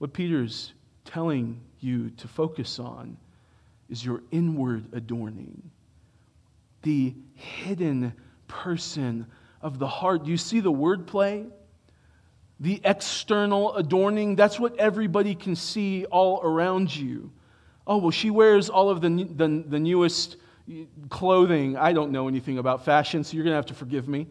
What 0.00 0.14
Peter's 0.14 0.72
telling 1.04 1.60
you 1.80 2.08
to 2.08 2.26
focus 2.26 2.78
on 2.78 3.18
is 3.90 4.02
your 4.02 4.22
inward 4.30 4.86
adorning, 4.94 5.70
the 6.80 7.12
hidden 7.34 8.14
person 8.48 9.26
of 9.60 9.78
the 9.78 9.86
heart. 9.86 10.24
Do 10.24 10.30
you 10.30 10.38
see 10.38 10.60
the 10.60 10.72
wordplay? 10.72 11.50
The 12.60 12.80
external 12.82 13.74
adorning, 13.74 14.36
that's 14.36 14.58
what 14.58 14.74
everybody 14.78 15.34
can 15.34 15.54
see 15.54 16.06
all 16.06 16.40
around 16.42 16.96
you. 16.96 17.30
Oh, 17.86 17.98
well, 17.98 18.10
she 18.10 18.30
wears 18.30 18.70
all 18.70 18.88
of 18.88 19.02
the, 19.02 19.10
the, 19.10 19.64
the 19.68 19.78
newest 19.78 20.38
clothing. 21.10 21.76
I 21.76 21.92
don't 21.92 22.10
know 22.10 22.26
anything 22.26 22.56
about 22.56 22.86
fashion, 22.86 23.22
so 23.22 23.34
you're 23.34 23.44
going 23.44 23.52
to 23.52 23.56
have 23.56 23.66
to 23.66 23.74
forgive 23.74 24.08
me. 24.08 24.28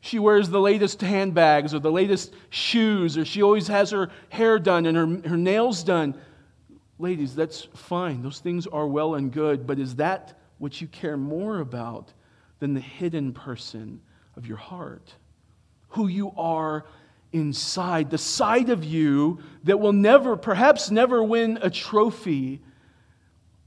She 0.00 0.18
wears 0.18 0.48
the 0.48 0.60
latest 0.60 1.00
handbags 1.02 1.74
or 1.74 1.78
the 1.78 1.92
latest 1.92 2.34
shoes, 2.48 3.18
or 3.18 3.24
she 3.24 3.42
always 3.42 3.68
has 3.68 3.90
her 3.90 4.10
hair 4.30 4.58
done 4.58 4.86
and 4.86 4.96
her, 4.96 5.28
her 5.28 5.36
nails 5.36 5.82
done. 5.82 6.14
Ladies, 6.98 7.34
that's 7.34 7.68
fine. 7.74 8.22
Those 8.22 8.40
things 8.40 8.66
are 8.66 8.86
well 8.86 9.14
and 9.14 9.30
good, 9.30 9.66
but 9.66 9.78
is 9.78 9.96
that 9.96 10.38
what 10.58 10.80
you 10.80 10.86
care 10.86 11.16
more 11.16 11.60
about 11.60 12.12
than 12.60 12.74
the 12.74 12.80
hidden 12.80 13.32
person 13.32 14.00
of 14.36 14.46
your 14.46 14.56
heart? 14.56 15.14
Who 15.90 16.08
you 16.08 16.32
are 16.36 16.86
inside, 17.32 18.10
the 18.10 18.18
side 18.18 18.70
of 18.70 18.84
you 18.84 19.38
that 19.64 19.78
will 19.78 19.92
never, 19.92 20.36
perhaps 20.36 20.90
never 20.90 21.22
win 21.22 21.58
a 21.62 21.70
trophy, 21.70 22.60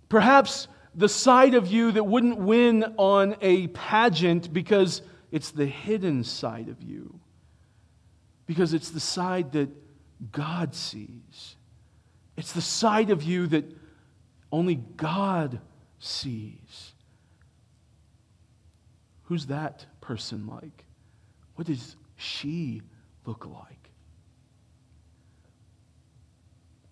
perhaps 0.09 0.67
the 0.95 1.09
side 1.09 1.53
of 1.53 1.67
you 1.67 1.91
that 1.91 2.03
wouldn't 2.03 2.37
win 2.37 2.83
on 2.97 3.35
a 3.41 3.67
pageant 3.67 4.51
because 4.53 5.01
it's 5.33 5.49
the 5.49 5.65
hidden 5.65 6.23
side 6.23 6.69
of 6.69 6.83
you 6.83 7.19
because 8.45 8.75
it's 8.75 8.91
the 8.91 8.99
side 8.99 9.53
that 9.53 9.67
God 10.31 10.75
sees. 10.75 11.55
It's 12.37 12.51
the 12.51 12.61
side 12.61 13.09
of 13.09 13.23
you 13.23 13.47
that 13.47 13.65
only 14.51 14.75
God 14.75 15.59
sees. 15.97 16.93
Who's 19.23 19.47
that 19.47 19.87
person 20.01 20.45
like? 20.45 20.85
What 21.55 21.65
does 21.65 21.95
she 22.15 22.83
look 23.25 23.47
like? 23.47 23.89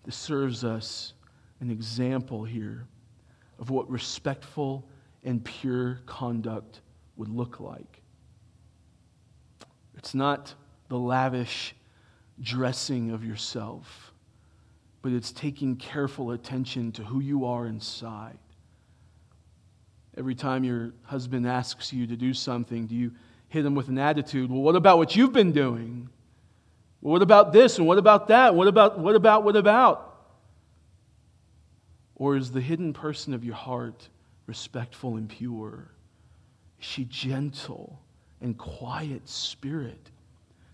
This 0.02 0.16
serves 0.16 0.64
us 0.64 1.12
an 1.60 1.70
example 1.70 2.42
here 2.42 2.88
of 3.60 3.70
what 3.70 3.88
respectful 3.88 4.88
and 5.22 5.44
pure 5.44 6.00
conduct 6.06 6.80
would 7.16 7.28
look 7.28 7.60
like. 7.60 8.01
It's 10.02 10.14
not 10.16 10.52
the 10.88 10.98
lavish 10.98 11.76
dressing 12.40 13.12
of 13.12 13.24
yourself, 13.24 14.12
but 15.00 15.12
it's 15.12 15.30
taking 15.30 15.76
careful 15.76 16.32
attention 16.32 16.90
to 16.92 17.04
who 17.04 17.20
you 17.20 17.44
are 17.44 17.66
inside. 17.66 18.38
Every 20.16 20.34
time 20.34 20.64
your 20.64 20.92
husband 21.04 21.46
asks 21.46 21.92
you 21.92 22.08
to 22.08 22.16
do 22.16 22.34
something, 22.34 22.88
do 22.88 22.96
you 22.96 23.12
hit 23.48 23.64
him 23.64 23.76
with 23.76 23.88
an 23.88 23.96
attitude? 23.96 24.50
Well, 24.50 24.60
what 24.60 24.74
about 24.74 24.98
what 24.98 25.14
you've 25.14 25.32
been 25.32 25.52
doing? 25.52 26.08
Well, 27.00 27.12
what 27.12 27.22
about 27.22 27.52
this 27.52 27.78
and 27.78 27.86
what 27.86 27.98
about 27.98 28.26
that? 28.26 28.56
What 28.56 28.66
about, 28.66 28.98
what 28.98 29.14
about, 29.14 29.44
what 29.44 29.54
about? 29.54 30.16
Or 32.16 32.36
is 32.36 32.50
the 32.50 32.60
hidden 32.60 32.92
person 32.92 33.34
of 33.34 33.44
your 33.44 33.54
heart 33.54 34.08
respectful 34.46 35.16
and 35.16 35.28
pure? 35.28 35.92
Is 36.80 36.86
she 36.86 37.04
gentle? 37.04 38.00
And 38.42 38.58
quiet 38.58 39.28
spirit. 39.28 40.10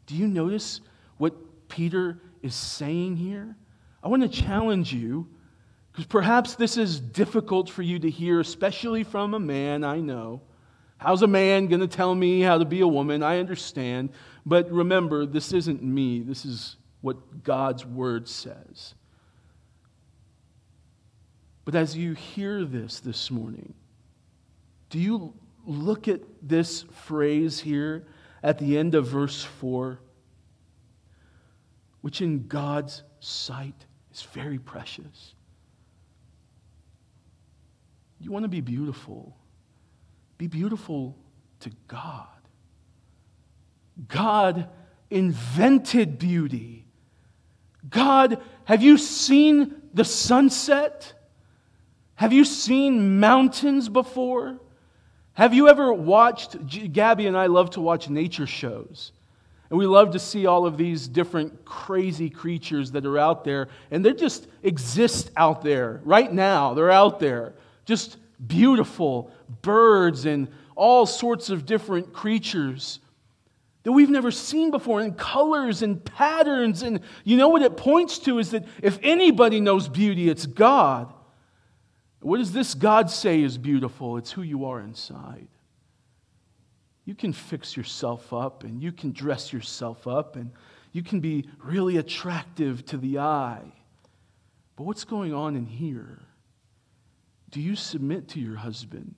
Do 0.07 0.17
you 0.17 0.27
notice 0.27 0.81
what 1.19 1.35
Peter 1.69 2.19
is 2.43 2.55
saying 2.55 3.17
here? 3.17 3.55
I 4.03 4.09
want 4.09 4.23
to 4.23 4.29
challenge 4.29 4.93
you 4.93 5.29
because 5.93 6.07
perhaps 6.07 6.55
this 6.55 6.77
is 6.77 7.01
difficult 7.01 7.69
for 7.69 7.83
you 7.83 7.99
to 7.99 8.11
hear, 8.11 8.41
especially 8.41 9.05
from 9.05 9.35
a 9.35 9.41
man 9.41 9.85
I 9.85 10.01
know. 10.01 10.41
How's 10.97 11.23
a 11.23 11.27
man 11.27 11.67
going 11.67 11.81
to 11.81 11.89
tell 11.89 12.15
me 12.15 12.41
how 12.41 12.59
to 12.59 12.65
be 12.65 12.81
a 12.81 12.87
woman? 12.87 13.23
I 13.23 13.39
understand. 13.39 14.11
But 14.47 14.71
remember, 14.71 15.27
this 15.27 15.53
isn't 15.53 15.83
me. 15.83 16.21
This 16.21 16.45
is 16.45 16.77
what 17.01 17.45
God's 17.45 17.85
word 17.85 18.29
says. 18.29 18.95
But 21.65 21.75
as 21.75 21.97
you 21.97 22.15
hear 22.15 22.65
this 22.65 23.01
this 23.01 23.31
morning, 23.31 23.75
do 24.91 24.99
you 24.99 25.35
look 25.69 26.09
at 26.09 26.23
this 26.43 26.83
phrase 27.05 27.61
here 27.61 28.07
at 28.43 28.59
the 28.59 28.79
end 28.79 28.95
of 28.95 29.07
verse 29.07 29.45
4, 29.45 30.01
which 32.01 32.23
in 32.23 32.49
God's 32.49 33.03
sight 33.21 33.87
is 34.13 34.23
very 34.23 34.59
precious. 34.59 35.35
You 38.19 38.33
want 38.33 38.45
to 38.45 38.49
be 38.49 38.63
beautiful, 38.63 39.37
be 40.39 40.47
beautiful 40.47 41.17
to 41.61 41.71
God. 41.87 42.27
God 44.09 44.69
invented 45.11 46.19
beauty. 46.19 46.87
God, 47.91 48.41
have 48.65 48.83
you 48.83 48.97
seen 48.97 49.83
the 49.93 50.05
sunset? 50.05 51.13
Have 52.15 52.33
you 52.33 52.45
seen 52.45 53.21
mountains 53.21 53.89
before? 53.89 54.61
Have 55.39 55.55
you 55.55 55.69
ever 55.69 55.93
watched? 55.93 56.57
Gabby 56.93 57.29
and 57.29 57.37
I 57.37 57.47
love 57.47 57.71
to 57.71 57.81
watch 57.81 58.11
nature 58.11 58.45
shows. 58.45 59.13
And 59.71 59.79
we 59.79 59.87
love 59.87 60.11
to 60.11 60.19
see 60.19 60.47
all 60.47 60.67
of 60.67 60.77
these 60.77 61.07
different 61.07 61.65
crazy 61.65 62.29
creatures 62.29 62.91
that 62.91 63.07
are 63.07 63.17
out 63.21 63.45
there. 63.45 63.69
And 63.93 64.05
they 64.05 64.15
just 64.15 64.49
exist 64.65 65.31
out 65.37 65.63
there 65.63 66.01
right 66.03 66.33
now. 66.33 66.75
They're 66.75 66.91
out 66.91 67.21
there. 67.21 67.55
Just 67.85 68.17
beautiful 68.49 69.31
birds 69.63 70.27
and 70.27 70.49
all 70.75 71.07
sorts 71.07 71.51
of 71.51 71.67
different 71.67 72.13
creatures 72.13 72.99
that 73.85 73.93
we've 73.93 74.11
never 74.11 74.33
seen 74.33 74.73
before 74.73 75.03
in 75.03 75.15
colors 75.15 75.83
and 75.83 76.05
patterns. 76.05 76.83
And 76.83 76.99
you 77.23 77.37
know 77.37 77.49
what 77.49 77.63
it 77.63 77.77
points 77.77 78.19
to 78.21 78.41
is 78.41 78.51
that 78.51 78.65
if 78.83 78.99
anybody 79.05 79.61
knows 79.61 79.89
beauty, 79.89 80.29
it's 80.29 80.47
God. 80.47 81.13
What 82.21 82.39
does 82.39 82.53
this 82.53 82.75
God 82.75 83.11
say 83.11 83.43
is 83.43 83.57
beautiful? 83.57 84.17
It's 84.17 84.33
who 84.33 84.43
you 84.43 84.67
are 84.67 84.81
inside. 84.81 85.49
You 87.05 87.15
can 87.15 87.33
fix 87.33 87.77
yourself 87.77 88.33
up 88.33 88.65
and 88.65 88.83
you 88.83 88.93
can 88.93 89.13
dress 89.13 89.53
yourself 89.53 90.07
up 90.07 90.37
and 90.37 90.51
you 90.93 91.03
can 91.03 91.21
be 91.21 91.49
really 91.63 91.97
attractive 91.97 92.85
to 92.87 92.97
the 92.97 93.19
eye. 93.19 93.73
But 94.77 94.85
what's 94.85 95.05
going 95.05 95.33
on 95.33 95.57
in 95.57 95.67
here? 95.67 96.21
Do 97.51 97.61
you 97.61 97.77
submit 97.77 98.29
to 98.29 98.41
your 98.41 98.57
husband? 98.57 99.15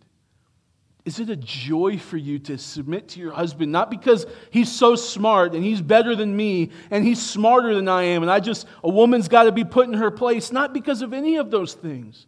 Is 1.04 1.18
it 1.18 1.30
a 1.30 1.36
joy 1.36 1.98
for 1.98 2.18
you 2.18 2.38
to 2.40 2.58
submit 2.58 3.08
to 3.08 3.20
your 3.20 3.32
husband, 3.32 3.72
not 3.72 3.90
because 3.90 4.26
he's 4.50 4.70
so 4.70 4.94
smart 4.94 5.54
and 5.54 5.64
he's 5.64 5.80
better 5.80 6.14
than 6.14 6.36
me 6.36 6.70
and 6.90 7.04
he's 7.04 7.20
smarter 7.20 7.74
than 7.74 7.88
I 7.88 8.02
am, 8.02 8.22
and 8.22 8.30
I 8.30 8.38
just, 8.38 8.66
a 8.84 8.90
woman's 8.90 9.26
got 9.26 9.44
to 9.44 9.52
be 9.52 9.64
put 9.64 9.88
in 9.88 9.94
her 9.94 10.10
place, 10.10 10.52
not 10.52 10.74
because 10.74 11.02
of 11.02 11.12
any 11.12 11.36
of 11.36 11.50
those 11.50 11.74
things, 11.74 12.26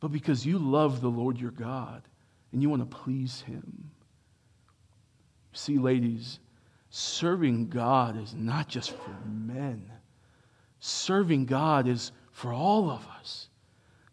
but 0.00 0.12
because 0.12 0.46
you 0.46 0.58
love 0.58 1.00
the 1.00 1.08
Lord 1.10 1.38
your 1.38 1.50
God 1.50 2.02
and 2.52 2.62
you 2.62 2.70
want 2.70 2.88
to 2.88 2.96
please 2.96 3.40
him? 3.42 3.90
See, 5.52 5.78
ladies, 5.78 6.38
serving 6.90 7.68
God 7.68 8.20
is 8.20 8.34
not 8.34 8.68
just 8.68 8.92
for 8.92 9.16
men, 9.26 9.90
serving 10.80 11.46
God 11.46 11.88
is 11.88 12.12
for 12.30 12.52
all 12.52 12.90
of 12.90 13.06
us. 13.18 13.48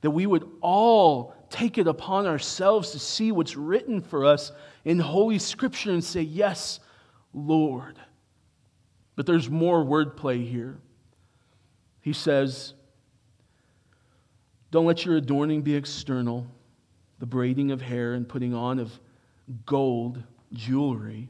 That 0.01 0.11
we 0.11 0.25
would 0.25 0.47
all 0.61 1.33
take 1.49 1.77
it 1.77 1.87
upon 1.87 2.27
ourselves 2.27 2.91
to 2.91 2.99
see 2.99 3.31
what's 3.31 3.55
written 3.55 4.01
for 4.01 4.25
us 4.25 4.51
in 4.83 4.99
Holy 4.99 5.39
Scripture 5.39 5.91
and 5.91 6.03
say, 6.03 6.21
Yes, 6.21 6.79
Lord. 7.33 7.99
But 9.15 9.25
there's 9.25 9.49
more 9.49 9.83
wordplay 9.83 10.47
here. 10.47 10.79
He 12.01 12.13
says, 12.13 12.73
Don't 14.75 14.85
let 14.85 15.05
your 15.05 15.15
adorning 15.15 15.61
be 15.61 15.73
external, 15.73 16.45
the 17.19 17.25
braiding 17.25 17.71
of 17.71 17.81
hair 17.81 18.13
and 18.13 18.27
putting 18.27 18.53
on 18.53 18.77
of 18.77 18.99
gold 19.65 20.21
jewelry. 20.51 21.29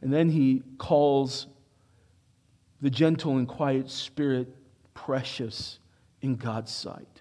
And 0.00 0.10
then 0.10 0.30
he 0.30 0.62
calls 0.78 1.48
the 2.80 2.88
gentle 2.88 3.36
and 3.36 3.46
quiet 3.46 3.90
spirit 3.90 4.48
precious 4.94 5.80
in 6.22 6.36
God's 6.36 6.72
sight. 6.72 7.20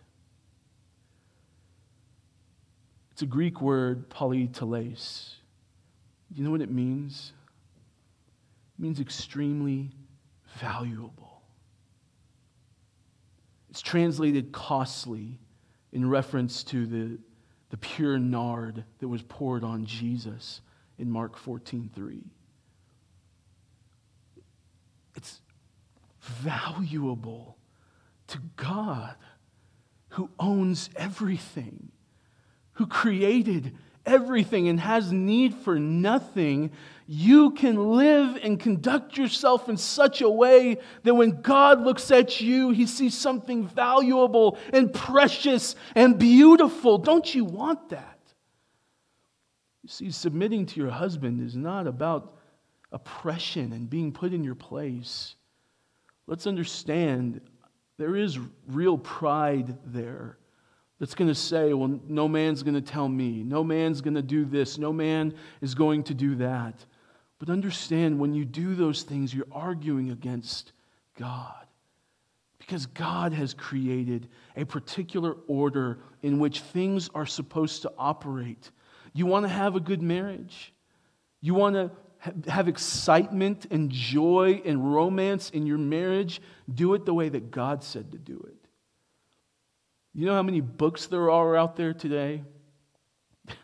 It's 3.11 3.23
a 3.23 3.25
Greek 3.25 3.59
word, 3.59 4.09
polyteles. 4.09 5.31
Do 6.31 6.37
you 6.37 6.45
know 6.45 6.51
what 6.51 6.61
it 6.61 6.71
means? 6.71 7.33
It 8.79 8.81
means 8.81 9.01
extremely 9.01 9.89
valuable. 10.55 11.26
It's 13.77 13.83
translated 13.83 14.51
costly 14.51 15.37
in 15.91 16.09
reference 16.09 16.63
to 16.63 16.87
the, 16.87 17.19
the 17.69 17.77
pure 17.77 18.17
nard 18.17 18.83
that 18.97 19.07
was 19.07 19.21
poured 19.21 19.63
on 19.63 19.85
Jesus 19.85 20.61
in 20.97 21.11
Mark 21.11 21.37
14 21.37 21.91
3. 21.93 22.23
It's 25.13 25.41
valuable 26.19 27.59
to 28.25 28.39
God 28.55 29.13
who 30.09 30.31
owns 30.39 30.89
everything 30.95 31.91
who 32.73 32.87
created 32.87 33.77
everything 34.07 34.69
and 34.69 34.79
has 34.79 35.11
need 35.11 35.53
for 35.53 35.77
nothing, 35.77 36.71
you 37.05 37.51
can 37.51 37.91
live 37.91 38.39
and 38.41 38.59
conduct 38.59 39.17
yourself 39.17 39.69
in 39.69 39.77
such 39.77 40.21
a 40.21 40.29
way 40.29 40.77
that 41.03 41.13
when 41.13 41.41
God 41.41 41.81
looks 41.81 42.09
at 42.09 42.41
you, 42.41 42.71
he 42.71 42.87
sees 42.87 43.15
something 43.15 43.67
valuable 43.67 44.57
and 44.73 44.93
precious 44.93 45.75
and 45.93 46.17
beautiful. 46.17 46.97
Don't 46.97 47.33
you 47.35 47.45
want 47.45 47.89
that? 47.89 48.19
You 49.83 49.89
see, 49.89 50.11
submitting 50.11 50.65
to 50.65 50.79
your 50.79 50.89
husband 50.89 51.45
is 51.45 51.55
not 51.55 51.87
about 51.87 52.33
oppression 52.91 53.73
and 53.73 53.89
being 53.89 54.11
put 54.11 54.33
in 54.33 54.43
your 54.43 54.55
place. 54.55 55.35
Let's 56.25 56.47
understand 56.47 57.41
there 57.97 58.15
is 58.15 58.37
real 58.67 58.97
pride 58.97 59.77
there 59.85 60.37
that's 60.99 61.15
going 61.15 61.27
to 61.27 61.35
say, 61.35 61.73
well, 61.73 61.99
no 62.07 62.27
man's 62.27 62.63
going 62.63 62.73
to 62.73 62.81
tell 62.81 63.07
me. 63.07 63.43
No 63.43 63.63
man's 63.63 64.01
going 64.01 64.15
to 64.15 64.21
do 64.21 64.45
this. 64.45 64.77
No 64.77 64.91
man 64.91 65.33
is 65.61 65.75
going 65.75 66.03
to 66.03 66.13
do 66.13 66.35
that. 66.35 66.73
But 67.39 67.49
understand 67.49 68.19
when 68.19 68.33
you 68.33 68.45
do 68.45 68.73
those 68.73 69.03
things, 69.03 69.33
you're 69.33 69.45
arguing 69.51 70.09
against 70.09 70.71
God. 71.17 71.53
Because 72.57 72.87
God 72.87 73.31
has 73.33 73.53
created 73.53 74.27
a 74.55 74.65
particular 74.65 75.37
order 75.47 75.99
in 76.23 76.39
which 76.39 76.61
things 76.61 77.09
are 77.13 77.25
supposed 77.25 77.83
to 77.83 77.91
operate. 77.97 78.71
You 79.13 79.25
want 79.25 79.45
to 79.45 79.49
have 79.49 79.75
a 79.75 79.79
good 79.79 80.01
marriage? 80.01 80.73
You 81.39 81.53
want 81.53 81.75
to 81.75 81.91
have 82.49 82.67
excitement 82.67 83.67
and 83.71 83.89
joy 83.91 84.61
and 84.65 84.93
romance 84.93 85.51
in 85.51 85.65
your 85.67 85.77
marriage? 85.77 86.41
Do 86.73 86.93
it 86.95 87.05
the 87.05 87.13
way 87.13 87.29
that 87.29 87.51
God 87.51 87.83
said 87.83 88.11
to 88.11 88.17
do 88.17 88.43
it. 88.47 88.56
You 90.17 90.25
know 90.25 90.33
how 90.33 90.41
many 90.41 90.61
books 90.61 91.05
there 91.05 91.29
are 91.29 91.55
out 91.55 91.75
there 91.75 91.93
today? 91.93 92.41
Have 93.47 93.55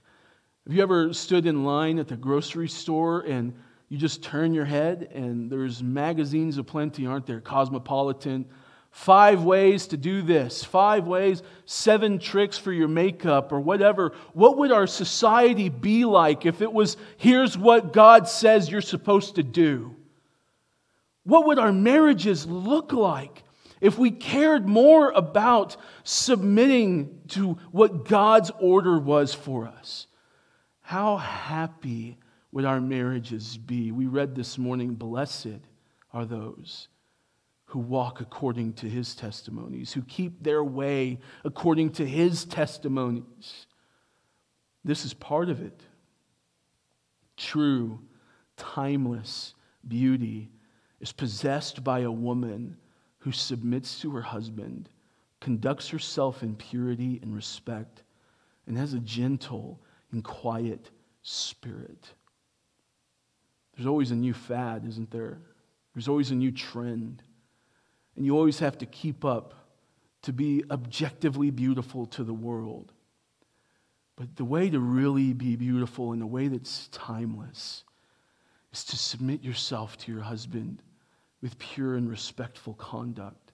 you 0.68 0.84
ever 0.84 1.12
stood 1.12 1.48
in 1.48 1.66
line 1.66 1.98
at 1.98 2.08
the 2.08 2.16
grocery 2.16 2.70
store 2.70 3.22
and 3.22 3.56
you 3.89 3.98
just 3.98 4.22
turn 4.22 4.54
your 4.54 4.63
head 4.63 5.10
and 5.16 5.50
there's 5.52 5.82
magazines 5.82 6.60
aplenty, 6.60 7.08
aren't 7.08 7.26
there? 7.26 7.42
Cosmopolitan. 7.42 8.46
Five 8.92 9.44
ways 9.44 9.88
to 9.88 9.98
do 9.98 10.22
this, 10.22 10.63
five 10.63 11.08
ways, 11.08 11.42
seven 11.66 12.20
tricks 12.20 12.60
for 12.60 12.72
your 12.72 12.88
makeup, 12.88 13.52
or 13.52 13.60
whatever. 13.60 14.13
What 14.34 14.60
would 14.60 14.72
our 14.72 14.86
society 14.86 15.70
be 15.70 16.06
like 16.06 16.46
if 16.46 16.62
it 16.62 16.72
was 16.72 16.98
here's 17.18 17.58
what 17.58 17.94
God 17.94 18.28
says 18.28 18.70
you're 18.70 18.82
supposed 18.82 19.36
to 19.36 19.44
do? 19.44 19.96
What 21.24 21.48
would 21.48 21.58
our 21.58 21.74
marriages 21.74 22.46
look 22.46 22.94
like 22.94 23.43
if 23.84 24.00
we 24.00 24.12
cared 24.12 24.65
more 24.65 25.12
about 25.12 25.76
submitting 26.06 27.19
to 27.28 27.56
what 27.72 28.06
God's 28.06 28.50
order 28.60 28.98
was 28.98 29.34
for 29.34 29.67
us, 29.67 30.08
how 30.80 31.17
happy 31.17 32.17
would 32.54 32.63
our 32.63 32.80
marriages 32.80 33.58
be? 33.58 33.91
We 33.91 34.08
read 34.08 34.36
this 34.36 34.58
morning, 34.58 34.93
blessed 34.93 35.60
are 36.13 36.24
those 36.24 36.88
who 37.65 37.80
walk 37.80 38.22
according 38.22 38.74
to 38.74 38.88
his 38.88 39.15
testimonies, 39.15 39.91
who 39.91 40.02
keep 40.04 40.41
their 40.41 40.63
way 40.63 41.19
according 41.43 41.89
to 41.93 42.06
his 42.06 42.46
testimonies. 42.46 43.67
This 44.86 45.04
is 45.04 45.13
part 45.13 45.50
of 45.50 45.62
it. 45.62 45.82
True, 47.36 48.00
timeless 48.56 49.56
beauty 49.86 50.52
is 51.02 51.12
possessed 51.12 51.84
by 51.84 52.00
a 52.00 52.12
woman 52.12 52.78
who 53.24 53.32
submits 53.32 54.02
to 54.02 54.12
her 54.12 54.22
husband, 54.22 54.90
conducts 55.40 55.88
herself 55.88 56.44
in 56.44 56.56
purity 56.58 57.20
and 57.22 57.34
respect, 57.34 58.04
and 58.68 58.78
has 58.78 58.94
a 58.94 59.00
gentle 59.00 59.80
and 60.12 60.26
quiet 60.26 60.90
spirit. 61.22 62.10
There's 63.76 63.88
always 63.88 64.12
a 64.12 64.16
new 64.16 64.34
fad, 64.34 64.86
isn't 64.86 65.10
there? 65.10 65.40
There's 65.96 66.10
always 66.10 66.32
a 66.32 66.36
new 66.36 66.52
trend. 66.52 67.24
And 68.18 68.26
you 68.26 68.38
always 68.38 68.60
have 68.60 68.78
to 68.80 68.86
keep 68.86 69.24
up 69.24 69.54
to 70.24 70.34
be 70.34 70.66
objectively 70.70 71.50
beautiful 71.50 72.06
to 72.08 72.26
the 72.26 72.34
world. 72.34 72.92
But 74.18 74.36
the 74.36 74.46
way 74.46 74.70
to 74.70 74.80
really 74.82 75.32
be 75.32 75.56
beautiful 75.56 76.12
in 76.12 76.22
a 76.22 76.28
way 76.28 76.50
that's 76.50 76.90
timeless 76.90 77.86
is 78.74 78.84
to 78.84 78.98
submit 78.98 79.44
yourself 79.44 79.98
to 80.00 80.12
your 80.12 80.24
husband 80.24 80.82
with 81.44 81.60
pure 81.60 81.96
and 81.96 82.10
respectful 82.10 82.74
conduct, 82.76 83.52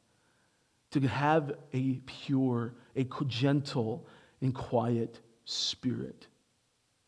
to 0.92 1.02
have 1.02 1.52
a 1.74 1.96
pure, 2.06 2.76
a 2.96 3.04
gentle, 3.26 4.06
and 4.42 4.54
quiet 4.54 5.20
spirit. 5.44 6.28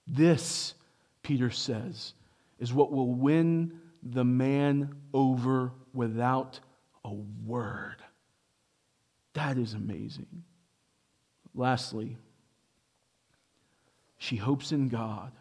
This, 0.07 0.73
Peter 1.21 1.51
says, 1.51 2.13
is 2.59 2.73
what 2.73 2.91
will 2.91 3.13
win 3.13 3.79
the 4.01 4.25
man 4.25 4.95
over 5.13 5.71
without 5.93 6.59
a 7.05 7.13
word. 7.45 7.97
That 9.33 9.59
is 9.59 9.75
amazing. 9.75 10.43
Lastly, 11.53 12.17
she 14.17 14.35
hopes 14.37 14.71
in 14.71 14.89
God. 14.89 15.31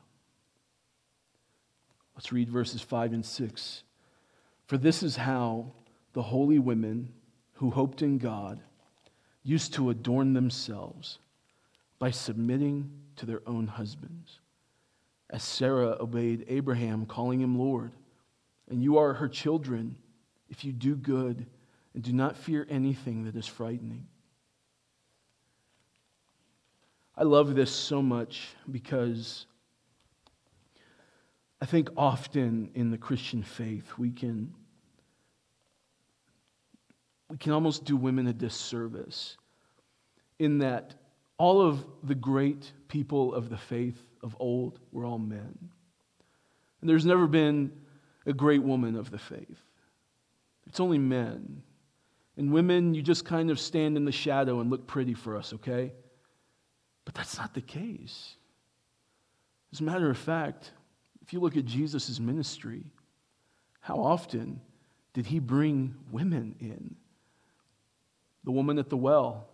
Let's 2.15 2.31
read 2.31 2.51
verses 2.51 2.83
5 2.83 3.15
and 3.15 3.25
6. 3.25 3.85
For 4.71 4.79
this 4.79 5.03
is 5.03 5.17
how 5.17 5.73
the 6.13 6.23
holy 6.23 6.61
women 6.61 7.13
who 7.55 7.73
hoped 7.73 8.03
in 8.03 8.19
God 8.19 8.61
used 9.43 9.75
to 9.75 9.91
adorn 9.91 10.33
themselves 10.33 11.19
by 11.99 12.13
submitting 12.13 12.89
to 13.17 13.27
their 13.27 13.43
own 13.49 13.67
husbands. 13.67 14.39
As 15.29 15.43
Sarah 15.43 15.97
obeyed 15.99 16.45
Abraham, 16.47 17.05
calling 17.05 17.41
him 17.41 17.59
Lord, 17.59 17.91
and 18.69 18.81
you 18.81 18.97
are 18.99 19.13
her 19.15 19.27
children 19.27 19.97
if 20.49 20.65
you 20.65 20.73
do 20.73 20.95
good 20.95 21.47
and 21.95 22.05
do 22.05 22.13
not 22.13 22.37
fear 22.37 22.65
anything 22.71 23.25
that 23.25 23.35
is 23.35 23.49
frightening. 23.49 24.07
I 27.17 27.25
love 27.25 27.57
this 27.57 27.73
so 27.73 28.01
much 28.03 28.51
because 28.71 29.47
I 31.61 31.67
think 31.67 31.91
often 31.97 32.71
in 32.77 32.93
the 32.93 32.99
Christian 32.99 33.43
faith 33.43 33.99
we 33.99 34.13
can 34.13 34.55
we 37.31 37.37
can 37.37 37.53
almost 37.53 37.85
do 37.85 37.97
women 37.97 38.27
a 38.27 38.33
disservice 38.33 39.37
in 40.39 40.59
that 40.59 40.95
all 41.39 41.63
of 41.63 41.87
the 42.03 42.15
great 42.15 42.73
people 42.89 43.33
of 43.35 43.49
the 43.49 43.57
faith 43.57 43.99
of 44.23 44.37
old 44.41 44.81
were 44.93 45.05
all 45.05 45.19
men. 45.19 45.57
And 46.81 46.91
there's 46.91 47.07
never 47.07 47.27
been 47.27 47.73
a 48.27 48.33
great 48.33 48.63
woman 48.63 48.97
of 48.97 49.11
the 49.11 49.19
faith. 49.19 49.63
It's 50.67 50.81
only 50.81 50.99
men. 50.99 51.63
And 52.37 52.53
women, 52.53 52.95
you 52.95 53.03
just 53.03 53.25
kind 53.25 53.51
of 53.51 53.61
stand 53.61 53.97
in 53.97 54.05
the 54.05 54.13
shadow 54.13 54.61
and 54.61 54.71
look 54.71 54.87
pretty 54.87 55.15
for 55.15 55.37
us, 55.37 55.53
okay? 55.55 55.93
But 57.05 57.15
that's 57.15 57.39
not 57.39 57.55
the 57.55 57.61
case. 57.61 58.35
As 59.73 59.81
a 59.81 59.85
matter 59.85 60.11
of 60.11 60.19
fact, 60.19 60.73
if 61.23 61.33
you 61.33 61.41
look 61.41 61.57
at 61.57 61.65
Jesus' 61.65 62.19
ministry, 62.19 62.85
how 63.81 63.97
often 63.97 64.61
did 65.13 65.27
he 65.27 65.39
bring 65.39 65.95
women 66.11 66.57
in? 66.61 66.97
The 68.45 68.51
woman 68.51 68.79
at 68.79 68.89
the 68.89 68.97
well, 68.97 69.49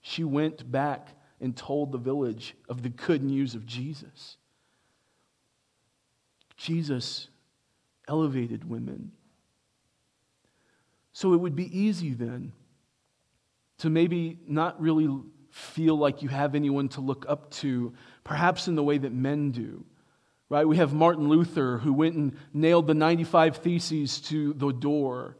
she 0.00 0.24
went 0.24 0.70
back 0.70 1.08
and 1.40 1.56
told 1.56 1.92
the 1.92 1.98
village 1.98 2.54
of 2.68 2.82
the 2.82 2.88
good 2.88 3.22
news 3.22 3.54
of 3.54 3.66
Jesus. 3.66 4.36
Jesus 6.56 7.28
elevated 8.06 8.68
women. 8.68 9.12
So 11.12 11.32
it 11.32 11.38
would 11.38 11.56
be 11.56 11.78
easy 11.78 12.12
then 12.12 12.52
to 13.78 13.90
maybe 13.90 14.38
not 14.46 14.80
really 14.80 15.08
feel 15.50 15.96
like 15.96 16.22
you 16.22 16.28
have 16.28 16.54
anyone 16.54 16.88
to 16.90 17.00
look 17.00 17.24
up 17.28 17.50
to, 17.50 17.94
perhaps 18.24 18.66
in 18.66 18.74
the 18.74 18.82
way 18.82 18.98
that 18.98 19.12
men 19.12 19.52
do. 19.52 19.84
Right? 20.48 20.66
We 20.66 20.76
have 20.76 20.92
Martin 20.92 21.28
Luther 21.28 21.78
who 21.78 21.92
went 21.92 22.16
and 22.16 22.36
nailed 22.52 22.86
the 22.86 22.94
95 22.94 23.58
Theses 23.58 24.20
to 24.22 24.52
the 24.54 24.72
door. 24.72 25.36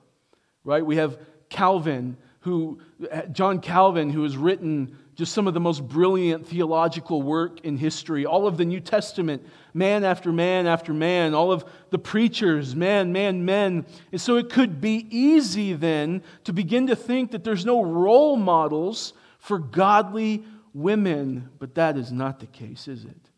Right? 0.64 0.84
We 0.84 0.96
have 0.96 1.18
Calvin 1.48 2.16
who 2.44 2.78
uh, 3.10 3.22
John 3.22 3.58
Calvin 3.58 4.10
who 4.10 4.22
has 4.22 4.36
written 4.36 4.98
just 5.14 5.32
some 5.32 5.46
of 5.46 5.54
the 5.54 5.60
most 5.60 5.86
brilliant 5.88 6.46
theological 6.46 7.22
work 7.22 7.60
in 7.64 7.78
history. 7.78 8.26
All 8.26 8.46
of 8.46 8.58
the 8.58 8.66
New 8.66 8.80
Testament, 8.80 9.46
man 9.72 10.04
after 10.04 10.30
man 10.30 10.66
after 10.66 10.92
man, 10.92 11.32
all 11.32 11.52
of 11.52 11.64
the 11.88 11.98
preachers, 11.98 12.76
man, 12.76 13.12
man, 13.12 13.46
men. 13.46 13.86
And 14.12 14.20
so 14.20 14.36
it 14.36 14.50
could 14.50 14.78
be 14.82 15.06
easy 15.10 15.72
then 15.72 16.22
to 16.44 16.52
begin 16.52 16.88
to 16.88 16.96
think 16.96 17.30
that 17.30 17.44
there's 17.44 17.64
no 17.64 17.82
role 17.82 18.36
models 18.36 19.14
for 19.38 19.58
godly 19.58 20.44
women. 20.74 21.48
But 21.58 21.76
that 21.76 21.96
is 21.96 22.12
not 22.12 22.40
the 22.40 22.46
case, 22.46 22.88
is 22.88 23.06
it? 23.06 23.30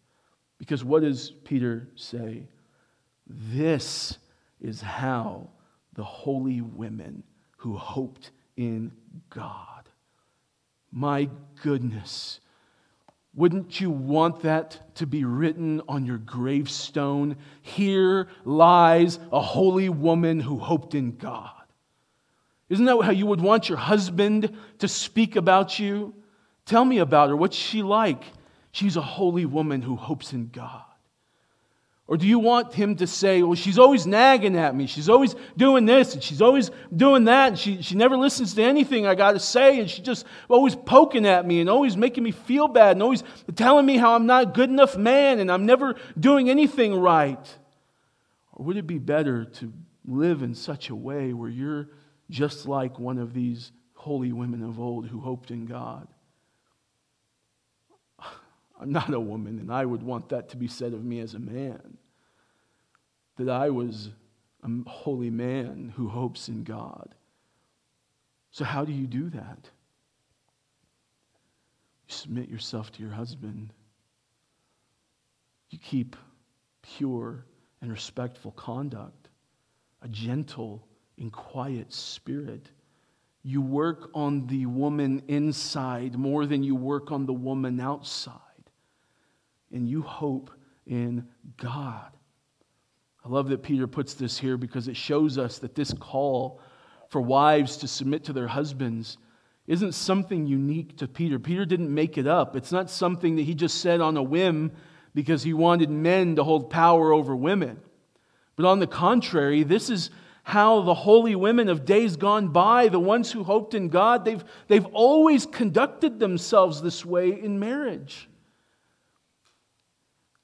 Because 0.58 0.82
what 0.82 1.02
does 1.02 1.30
Peter 1.44 1.86
say? 1.94 2.48
This 3.28 4.18
is 4.60 4.80
how 4.80 5.50
the 5.92 6.04
holy 6.04 6.60
women 6.60 7.22
who 7.58 7.76
hoped 7.76 8.32
in 8.56 8.92
God 9.30 9.76
my 10.96 11.28
goodness. 11.62 12.40
Wouldn't 13.34 13.82
you 13.82 13.90
want 13.90 14.40
that 14.42 14.94
to 14.96 15.06
be 15.06 15.26
written 15.26 15.82
on 15.86 16.06
your 16.06 16.16
gravestone? 16.16 17.36
Here 17.60 18.28
lies 18.46 19.18
a 19.30 19.42
holy 19.42 19.90
woman 19.90 20.40
who 20.40 20.58
hoped 20.58 20.94
in 20.94 21.16
God. 21.16 21.50
Isn't 22.70 22.86
that 22.86 22.98
how 23.02 23.10
you 23.10 23.26
would 23.26 23.42
want 23.42 23.68
your 23.68 23.76
husband 23.76 24.56
to 24.78 24.88
speak 24.88 25.36
about 25.36 25.78
you? 25.78 26.14
Tell 26.64 26.84
me 26.84 26.96
about 26.98 27.28
her. 27.28 27.36
What's 27.36 27.56
she 27.56 27.82
like? 27.82 28.24
She's 28.72 28.96
a 28.96 29.02
holy 29.02 29.44
woman 29.44 29.82
who 29.82 29.96
hopes 29.96 30.32
in 30.32 30.48
God. 30.48 30.82
Or 32.08 32.16
do 32.16 32.26
you 32.26 32.38
want 32.38 32.72
him 32.72 32.94
to 32.96 33.06
say, 33.06 33.42
well, 33.42 33.56
she's 33.56 33.80
always 33.80 34.06
nagging 34.06 34.56
at 34.56 34.76
me. 34.76 34.86
She's 34.86 35.08
always 35.08 35.34
doing 35.56 35.86
this 35.86 36.14
and 36.14 36.22
she's 36.22 36.40
always 36.40 36.70
doing 36.94 37.24
that. 37.24 37.48
And 37.48 37.58
she, 37.58 37.82
she 37.82 37.96
never 37.96 38.16
listens 38.16 38.54
to 38.54 38.62
anything 38.62 39.06
I 39.06 39.16
got 39.16 39.32
to 39.32 39.40
say. 39.40 39.80
And 39.80 39.90
she's 39.90 40.04
just 40.04 40.24
always 40.48 40.76
poking 40.76 41.26
at 41.26 41.44
me 41.44 41.60
and 41.60 41.68
always 41.68 41.96
making 41.96 42.22
me 42.22 42.30
feel 42.30 42.68
bad 42.68 42.92
and 42.92 43.02
always 43.02 43.24
telling 43.56 43.84
me 43.84 43.96
how 43.96 44.14
I'm 44.14 44.26
not 44.26 44.42
a 44.42 44.46
good 44.46 44.70
enough 44.70 44.96
man 44.96 45.40
and 45.40 45.50
I'm 45.50 45.66
never 45.66 45.96
doing 46.18 46.48
anything 46.48 46.94
right. 46.94 47.58
Or 48.52 48.66
would 48.66 48.76
it 48.76 48.86
be 48.86 48.98
better 48.98 49.44
to 49.44 49.72
live 50.06 50.42
in 50.42 50.54
such 50.54 50.90
a 50.90 50.94
way 50.94 51.32
where 51.32 51.50
you're 51.50 51.88
just 52.30 52.66
like 52.66 53.00
one 53.00 53.18
of 53.18 53.34
these 53.34 53.72
holy 53.94 54.32
women 54.32 54.62
of 54.62 54.78
old 54.78 55.08
who 55.08 55.20
hoped 55.20 55.50
in 55.50 55.66
God? 55.66 56.06
I'm 58.78 58.92
not 58.92 59.12
a 59.12 59.20
woman, 59.20 59.58
and 59.58 59.72
I 59.72 59.84
would 59.84 60.02
want 60.02 60.28
that 60.30 60.50
to 60.50 60.56
be 60.56 60.68
said 60.68 60.92
of 60.92 61.04
me 61.04 61.20
as 61.20 61.34
a 61.34 61.38
man. 61.38 61.96
That 63.36 63.48
I 63.48 63.70
was 63.70 64.10
a 64.62 64.88
holy 64.88 65.30
man 65.30 65.92
who 65.96 66.08
hopes 66.08 66.48
in 66.48 66.62
God. 66.62 67.14
So, 68.50 68.64
how 68.64 68.84
do 68.84 68.92
you 68.92 69.06
do 69.06 69.30
that? 69.30 69.70
You 72.08 72.14
submit 72.14 72.48
yourself 72.48 72.92
to 72.92 73.02
your 73.02 73.12
husband. 73.12 73.72
You 75.70 75.78
keep 75.78 76.16
pure 76.82 77.44
and 77.80 77.90
respectful 77.90 78.52
conduct, 78.52 79.28
a 80.02 80.08
gentle 80.08 80.86
and 81.18 81.32
quiet 81.32 81.92
spirit. 81.92 82.70
You 83.42 83.62
work 83.62 84.10
on 84.14 84.46
the 84.46 84.66
woman 84.66 85.22
inside 85.28 86.16
more 86.16 86.46
than 86.46 86.62
you 86.62 86.74
work 86.74 87.10
on 87.10 87.26
the 87.26 87.32
woman 87.32 87.80
outside 87.80 88.40
and 89.72 89.88
you 89.88 90.02
hope 90.02 90.50
in 90.86 91.26
God. 91.56 92.10
I 93.24 93.28
love 93.28 93.48
that 93.48 93.62
Peter 93.62 93.86
puts 93.86 94.14
this 94.14 94.38
here 94.38 94.56
because 94.56 94.86
it 94.86 94.96
shows 94.96 95.36
us 95.36 95.58
that 95.58 95.74
this 95.74 95.92
call 95.94 96.60
for 97.08 97.20
wives 97.20 97.76
to 97.78 97.88
submit 97.88 98.24
to 98.24 98.32
their 98.32 98.46
husbands 98.46 99.18
isn't 99.66 99.92
something 99.92 100.46
unique 100.46 100.96
to 100.98 101.08
Peter. 101.08 101.38
Peter 101.38 101.64
didn't 101.64 101.92
make 101.92 102.18
it 102.18 102.26
up. 102.26 102.54
It's 102.54 102.70
not 102.70 102.88
something 102.88 103.36
that 103.36 103.42
he 103.42 103.54
just 103.54 103.80
said 103.80 104.00
on 104.00 104.16
a 104.16 104.22
whim 104.22 104.70
because 105.12 105.42
he 105.42 105.52
wanted 105.52 105.90
men 105.90 106.36
to 106.36 106.44
hold 106.44 106.70
power 106.70 107.12
over 107.12 107.34
women. 107.34 107.80
But 108.54 108.66
on 108.66 108.78
the 108.78 108.86
contrary, 108.86 109.64
this 109.64 109.90
is 109.90 110.10
how 110.44 110.82
the 110.82 110.94
holy 110.94 111.34
women 111.34 111.68
of 111.68 111.84
days 111.84 112.16
gone 112.16 112.48
by, 112.48 112.86
the 112.86 113.00
ones 113.00 113.32
who 113.32 113.42
hoped 113.42 113.74
in 113.74 113.88
God, 113.88 114.24
they've, 114.24 114.44
they've 114.68 114.86
always 114.92 115.44
conducted 115.44 116.20
themselves 116.20 116.80
this 116.80 117.04
way 117.04 117.30
in 117.42 117.58
marriage. 117.58 118.28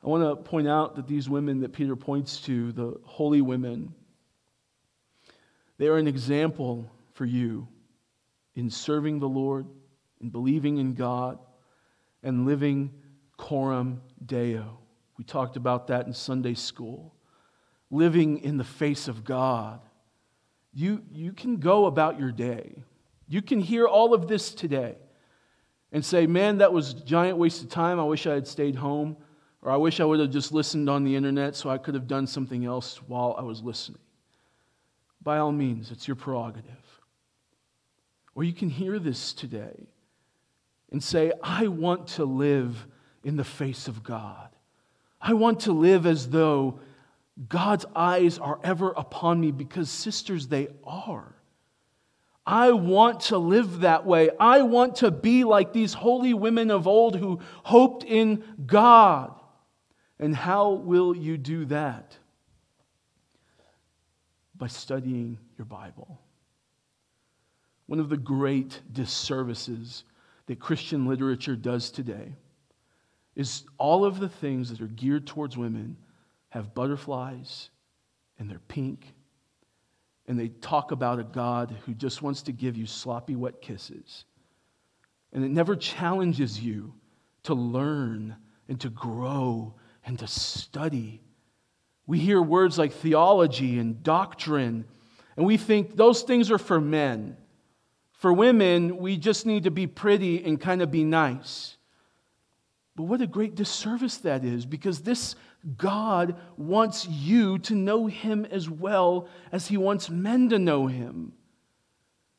I 0.05 0.09
want 0.09 0.25
to 0.25 0.37
point 0.37 0.67
out 0.67 0.97
that 0.97 1.07
these 1.07 1.29
women 1.29 1.61
that 1.61 1.73
Peter 1.73 1.95
points 1.95 2.41
to, 2.43 2.73
the 2.73 3.01
holy 3.05 3.41
women, 3.41 3.95
they 5.79 5.87
are 5.87 5.97
an 5.97 6.09
example 6.09 6.91
for 7.15 7.25
you 7.25 7.69
in 8.55 8.69
serving 8.69 9.21
the 9.21 9.29
Lord, 9.29 9.67
in 10.21 10.31
believing 10.31 10.79
in 10.79 10.95
God, 10.95 11.39
and 12.23 12.47
living 12.47 12.91
coram 13.37 14.03
deo. 14.25 14.79
We 15.19 15.25
talked 15.25 15.57
about 15.57 15.87
that 15.89 16.07
in 16.07 16.13
Sunday 16.13 16.55
school. 16.55 17.15
Living 17.91 18.39
in 18.39 18.57
the 18.57 18.65
face 18.65 19.07
of 19.07 19.25
God. 19.25 19.81
You, 20.73 21.03
you 21.13 21.33
can 21.33 21.59
go 21.59 21.87
about 21.87 22.19
your 22.19 22.33
day. 22.33 22.83
You 23.29 23.43
can 23.43 23.61
hear 23.61 23.87
all 23.87 24.15
of 24.15 24.27
this 24.27 24.55
today 24.55 24.97
and 25.93 26.05
say, 26.05 26.27
man, 26.27 26.59
that 26.59 26.73
was 26.73 26.93
a 26.93 27.05
giant 27.05 27.39
waste 27.39 27.63
of 27.63 27.69
time. 27.69 28.01
I 28.01 28.05
wish 28.05 28.27
I 28.27 28.35
had 28.35 28.49
stayed 28.49 28.77
home. 28.77 29.17
Or 29.63 29.71
I 29.71 29.77
wish 29.77 30.01
I 30.01 30.05
would 30.05 30.19
have 30.19 30.31
just 30.31 30.53
listened 30.53 30.91
on 30.91 31.05
the 31.05 31.15
internet 31.15 31.55
so 31.55 31.71
I 31.71 31.79
could 31.79 31.95
have 31.95 32.09
done 32.09 32.27
something 32.27 32.65
else 32.65 33.01
while 33.07 33.37
I 33.39 33.43
was 33.43 33.63
listening. 33.63 34.01
By 35.23 35.39
all 35.39 35.53
means, 35.53 35.93
it's 35.93 36.09
your 36.09 36.17
prerogative. 36.17 37.01
Or 38.35 38.43
you 38.43 38.53
can 38.53 38.69
hear 38.69 38.99
this 38.99 39.33
today 39.33 39.87
and 40.91 41.03
say, 41.03 41.33
I 41.43 41.69
want 41.69 42.09
to 42.09 42.25
live 42.25 42.87
in 43.23 43.37
the 43.37 43.45
face 43.45 43.87
of 43.87 44.03
God. 44.03 44.49
I 45.21 45.35
want 45.35 45.61
to 45.61 45.73
live 45.73 46.07
as 46.07 46.29
though 46.29 46.81
God's 47.49 47.87
eyes 47.95 48.39
are 48.39 48.59
ever 48.65 48.91
upon 48.91 49.41
me 49.41 49.53
because, 49.53 49.89
sisters, 49.89 50.49
they 50.49 50.69
are. 50.85 51.37
I 52.45 52.73
want 52.73 53.21
to 53.21 53.39
live 53.39 53.81
that 53.81 54.05
way. 54.05 54.31
I 54.41 54.63
want 54.63 54.97
to 54.97 55.13
be 55.13 55.45
like 55.45 55.73
these 55.73 55.95
holy 55.95 56.35
women 56.35 56.73
of 56.73 56.89
old 56.89 57.15
who 57.17 57.39
hoped 57.63 58.03
in 58.03 58.43
God. 58.67 59.39
And 60.23 60.37
how 60.37 60.71
will 60.71 61.17
you 61.17 61.37
do 61.37 61.65
that? 61.65 62.17
By 64.55 64.69
studying 64.69 65.37
your 65.59 65.65
Bible. 65.65 66.21
One 67.87 67.99
of 67.99 68.09
the 68.09 68.17
great 68.17 68.81
disservices 68.93 70.05
that 70.47 70.61
Christian 70.61 71.07
literature 71.07 71.57
does 71.57 71.91
today 71.91 72.37
is 73.35 73.65
all 73.79 74.05
of 74.05 74.21
the 74.21 74.29
things 74.29 74.71
that 74.71 74.81
are 74.81 74.87
geared 74.87 75.27
towards 75.27 75.57
women 75.57 75.97
have 76.51 76.73
butterflies 76.73 77.71
and 78.39 78.49
they're 78.49 78.61
pink 78.69 79.15
and 80.29 80.39
they 80.39 80.51
talk 80.51 80.93
about 80.93 81.19
a 81.19 81.25
God 81.25 81.77
who 81.85 81.95
just 81.95 82.23
wants 82.23 82.43
to 82.43 82.53
give 82.53 82.77
you 82.77 82.87
sloppy, 82.87 83.35
wet 83.35 83.61
kisses. 83.61 84.25
And 85.33 85.45
it 85.45 85.51
never 85.51 85.75
challenges 85.75 86.61
you 86.61 86.95
to 87.43 87.55
learn 87.55 88.37
and 88.69 88.81
to 88.83 88.89
grow 88.89 89.75
and 90.05 90.19
to 90.19 90.27
study. 90.27 91.21
We 92.07 92.19
hear 92.19 92.43
words 92.43 92.79
like 92.79 92.93
theology 92.93 93.79
and 93.79 94.03
doctrine, 94.03 94.85
and 95.37 95.47
we 95.47 95.57
think 95.57 95.97
those 95.97 96.23
things 96.23 96.51
are 96.51 96.59
for 96.59 96.81
men. 96.81 97.37
For 98.13 98.33
women, 98.33 98.99
we 98.99 99.17
just 99.17 99.47
need 99.47 99.65
to 99.65 99.71
be 99.71 99.87
pretty 99.87 100.45
and 100.45 100.61
kind 100.61 100.83
of 100.83 100.91
be 100.91 101.05
nice. 101.05 101.77
But 102.95 103.05
what 103.05 103.21
a 103.21 103.27
great 103.27 103.55
disservice 103.55 104.19
that 104.19 104.45
is 104.45 104.67
because 104.67 105.01
this 105.01 105.35
God 105.77 106.37
wants 106.57 107.07
you 107.09 107.59
to 107.61 107.75
know 107.75 108.07
Him 108.07 108.45
as 108.45 108.69
well 108.69 109.29
as 109.51 109.69
He 109.69 109.77
wants 109.77 110.11
men 110.11 110.49
to 110.51 110.59
know 110.59 110.87
Him. 110.87 111.33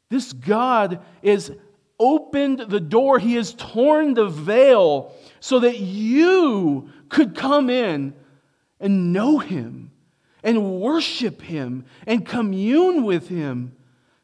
This 0.10 0.34
God 0.34 1.02
has 1.24 1.52
opened 2.00 2.60
the 2.68 2.80
door, 2.80 3.18
He 3.20 3.36
has 3.36 3.54
torn 3.54 4.14
the 4.14 4.28
veil 4.28 5.14
so 5.40 5.60
that 5.62 5.80
you 5.80 6.90
could 7.14 7.36
come 7.36 7.70
in 7.70 8.14
and 8.80 9.14
know 9.14 9.38
Him 9.38 9.92
and 10.44 10.82
worship 10.82 11.42
Him 11.42 11.86
and 12.06 12.26
commune 12.26 13.04
with 13.04 13.30
Him. 13.30 13.76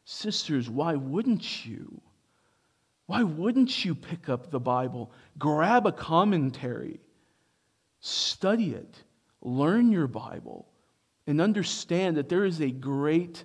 Sisters, 0.04 0.68
why 0.68 0.96
wouldn't 0.96 1.64
you? 1.64 2.00
Why 3.06 3.22
wouldn't 3.22 3.84
you 3.84 3.94
pick 3.94 4.28
up 4.28 4.50
the 4.50 4.60
Bible, 4.60 5.12
grab 5.38 5.86
a 5.86 5.92
commentary, 5.92 7.00
study 8.00 8.72
it, 8.72 9.02
learn 9.40 9.90
your 9.90 10.06
Bible, 10.06 10.66
and 11.26 11.40
understand 11.40 12.16
that 12.16 12.28
there 12.28 12.44
is 12.44 12.60
a 12.60 12.70
great 12.70 13.44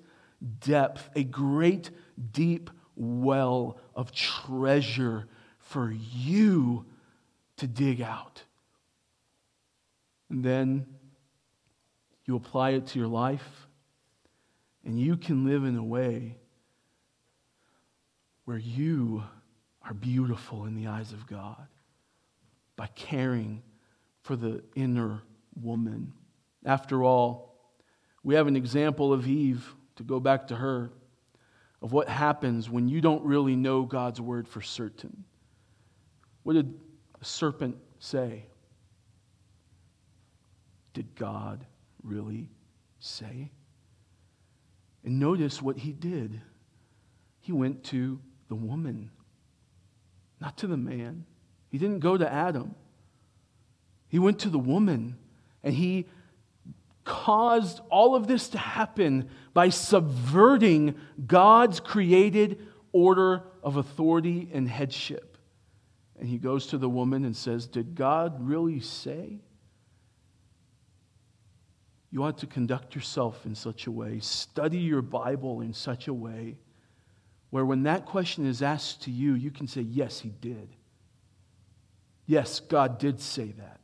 depth, 0.59 1.09
a 1.15 1.23
great 1.23 1.91
deep 2.31 2.69
well 2.95 3.77
of 3.95 4.11
treasure 4.11 5.27
for 5.59 5.91
you 5.91 6.85
to 7.57 7.67
dig 7.67 8.01
out? 8.01 8.43
And 10.29 10.43
then 10.43 10.85
you 12.25 12.35
apply 12.35 12.71
it 12.71 12.87
to 12.87 12.99
your 12.99 13.07
life, 13.07 13.67
and 14.83 14.99
you 14.99 15.17
can 15.17 15.45
live 15.45 15.63
in 15.63 15.75
a 15.75 15.83
way 15.83 16.37
where 18.45 18.57
you 18.57 19.23
are 19.83 19.93
beautiful 19.93 20.65
in 20.65 20.75
the 20.75 20.87
eyes 20.87 21.11
of 21.11 21.27
God 21.27 21.67
by 22.75 22.87
caring 22.95 23.61
for 24.21 24.35
the 24.35 24.63
inner 24.75 25.21
woman. 25.61 26.13
After 26.65 27.03
all, 27.03 27.55
we 28.23 28.33
have 28.35 28.47
an 28.47 28.55
example 28.55 29.13
of 29.13 29.27
Eve, 29.27 29.73
to 29.97 30.03
go 30.03 30.19
back 30.19 30.47
to 30.47 30.55
her, 30.55 30.91
of 31.81 31.91
what 31.91 32.09
happens 32.09 32.69
when 32.69 32.89
you 32.89 32.99
don't 32.99 33.23
really 33.23 33.55
know 33.55 33.83
God's 33.83 34.19
word 34.19 34.47
for 34.47 34.61
certain. 34.61 35.23
What 36.43 36.53
did 36.53 36.73
the 37.19 37.25
serpent 37.25 37.77
say? 37.99 38.45
Did 40.95 41.13
God 41.13 41.65
really 42.01 42.49
say? 42.99 43.51
And 45.03 45.19
notice 45.19 45.61
what 45.61 45.77
he 45.77 45.91
did. 45.91 46.41
He 47.41 47.51
went 47.51 47.83
to 47.85 48.19
the 48.47 48.55
woman, 48.55 49.11
not 50.39 50.57
to 50.59 50.67
the 50.67 50.77
man. 50.77 51.25
He 51.69 51.77
didn't 51.77 51.99
go 51.99 52.17
to 52.17 52.31
Adam. 52.31 52.73
He 54.07 54.17
went 54.17 54.39
to 54.39 54.49
the 54.49 54.57
woman 54.57 55.17
and 55.63 55.75
he 55.75 56.05
caused 57.03 57.81
all 57.89 58.15
of 58.15 58.27
this 58.27 58.49
to 58.49 58.57
happen 58.57 59.29
by 59.53 59.69
subverting 59.69 60.95
God's 61.27 61.81
created 61.81 62.65
order 62.93 63.43
of 63.61 63.75
authority 63.75 64.49
and 64.53 64.67
headship. 64.67 65.37
And 66.17 66.29
he 66.29 66.37
goes 66.37 66.67
to 66.67 66.77
the 66.77 66.89
woman 66.89 67.25
and 67.25 67.35
says, 67.35 67.67
Did 67.67 67.95
God 67.95 68.37
really 68.39 68.79
say? 68.79 69.41
You 72.15 72.23
ought 72.23 72.37
to 72.37 72.47
conduct 72.47 72.95
yourself 72.95 73.45
in 73.45 73.55
such 73.55 73.87
a 73.87 73.91
way, 73.91 74.19
study 74.21 74.77
your 74.77 75.01
Bible 75.01 75.59
in 75.59 75.73
such 75.73 76.07
a 76.07 76.13
way 76.13 76.55
where 77.49 77.65
when 77.65 77.83
that 77.83 78.05
question 78.05 78.45
is 78.45 78.61
asked 78.61 79.01
to 79.01 79.11
you, 79.11 79.33
you 79.33 79.51
can 79.51 79.67
say, 79.67 79.81
Yes, 79.81 80.21
he 80.21 80.29
did. 80.29 80.69
Yes, 82.25 82.61
God 82.61 82.99
did 82.99 83.19
say 83.19 83.51
that. 83.57 83.81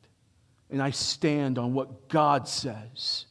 And 0.69 0.81
I 0.81 0.91
stand 0.91 1.57
on 1.57 1.73
what 1.73 2.07
God 2.07 2.47
says. 2.47 3.25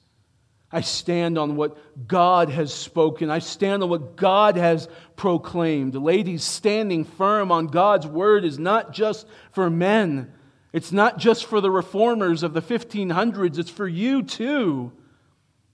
I 0.71 0.83
stand 0.83 1.39
on 1.39 1.57
what 1.57 2.07
God 2.07 2.51
has 2.51 2.71
spoken. 2.71 3.31
I 3.31 3.39
stand 3.39 3.83
on 3.83 3.89
what 3.89 4.17
God 4.17 4.59
has 4.59 4.87
proclaimed. 5.17 5.95
Ladies, 5.95 6.45
standing 6.45 7.07
firm 7.07 7.51
on 7.51 7.69
God's 7.69 8.07
word 8.07 8.45
is 8.45 8.59
not 8.59 8.93
just 8.93 9.27
for 9.53 9.71
men, 9.71 10.35
it's 10.73 10.93
not 10.93 11.19
just 11.19 11.47
for 11.47 11.61
the 11.61 11.71
reformers 11.71 12.43
of 12.43 12.55
the 12.55 12.63
1500s, 12.63 13.59
it's 13.59 13.71
for 13.71 13.89
you 13.89 14.23
too. 14.23 14.93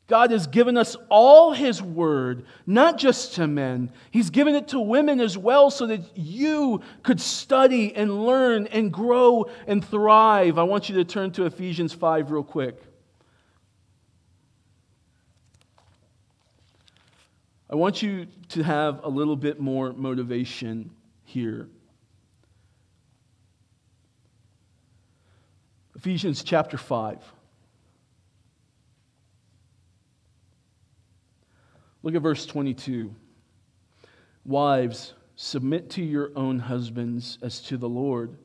God 0.07 0.31
has 0.31 0.47
given 0.47 0.77
us 0.77 0.97
all 1.09 1.53
His 1.53 1.83
word, 1.83 2.47
not 2.65 2.97
just 2.97 3.35
to 3.35 3.47
men. 3.47 3.91
He's 4.13 4.31
given 4.31 4.55
it 4.55 4.69
to 4.69 4.79
women 4.79 5.21
as 5.21 5.37
well 5.37 5.71
so 5.71 5.87
that 5.89 6.17
you 6.17 6.81
could 7.03 7.21
study 7.21 7.95
and 7.95 8.25
learn 8.25 8.69
and 8.69 8.93
grow 8.93 9.47
and 9.67 9.85
thrive. 9.85 10.59
I 10.59 10.63
want 10.63 10.89
you 10.89 10.95
to 10.97 11.05
turn 11.05 11.33
to 11.33 11.47
Ephesians 11.47 11.93
5 11.93 12.31
real 12.31 12.45
quick. 12.45 12.81
I 17.69 17.75
want 17.75 18.01
you 18.01 18.29
to 18.51 18.63
have 18.63 19.03
a 19.03 19.09
little 19.09 19.35
bit 19.35 19.59
more 19.59 19.93
motivation 19.93 20.93
here. 21.25 21.69
Ephesians 25.97 26.45
chapter 26.45 26.77
5. 26.77 27.17
Look 32.03 32.15
at 32.15 32.21
verse 32.21 32.45
22. 32.45 33.15
Wives, 34.45 35.15
submit 35.37 35.89
to 35.91 36.03
your 36.03 36.33
own 36.37 36.59
husbands 36.59 37.39
as 37.41 37.61
to 37.63 37.79
the 37.79 37.89
Lord, 37.89 38.37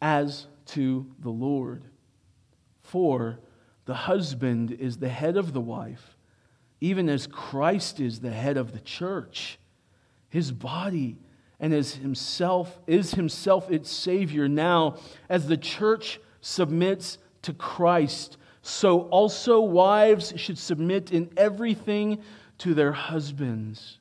as 0.00 0.46
to 0.66 1.10
the 1.18 1.30
Lord. 1.30 1.82
For 2.82 3.40
the 3.86 3.94
husband 3.94 4.70
is 4.70 4.98
the 4.98 5.08
head 5.08 5.36
of 5.36 5.52
the 5.52 5.60
wife, 5.60 6.16
even 6.80 7.08
as 7.08 7.26
Christ 7.26 7.98
is 7.98 8.20
the 8.20 8.30
head 8.30 8.56
of 8.56 8.70
the 8.72 8.80
church, 8.80 9.58
his 10.28 10.52
body, 10.52 11.18
and 11.62 11.72
as 11.72 11.94
himself 11.94 12.80
is 12.88 13.12
himself 13.12 13.70
its 13.70 13.90
savior. 13.90 14.48
Now, 14.48 14.96
as 15.28 15.46
the 15.46 15.56
church 15.56 16.20
submits 16.40 17.18
to 17.42 17.54
Christ, 17.54 18.36
so 18.62 19.02
also 19.02 19.60
wives 19.60 20.34
should 20.36 20.58
submit 20.58 21.12
in 21.12 21.30
everything 21.36 22.20
to 22.58 22.74
their 22.74 22.90
husbands. 22.90 24.00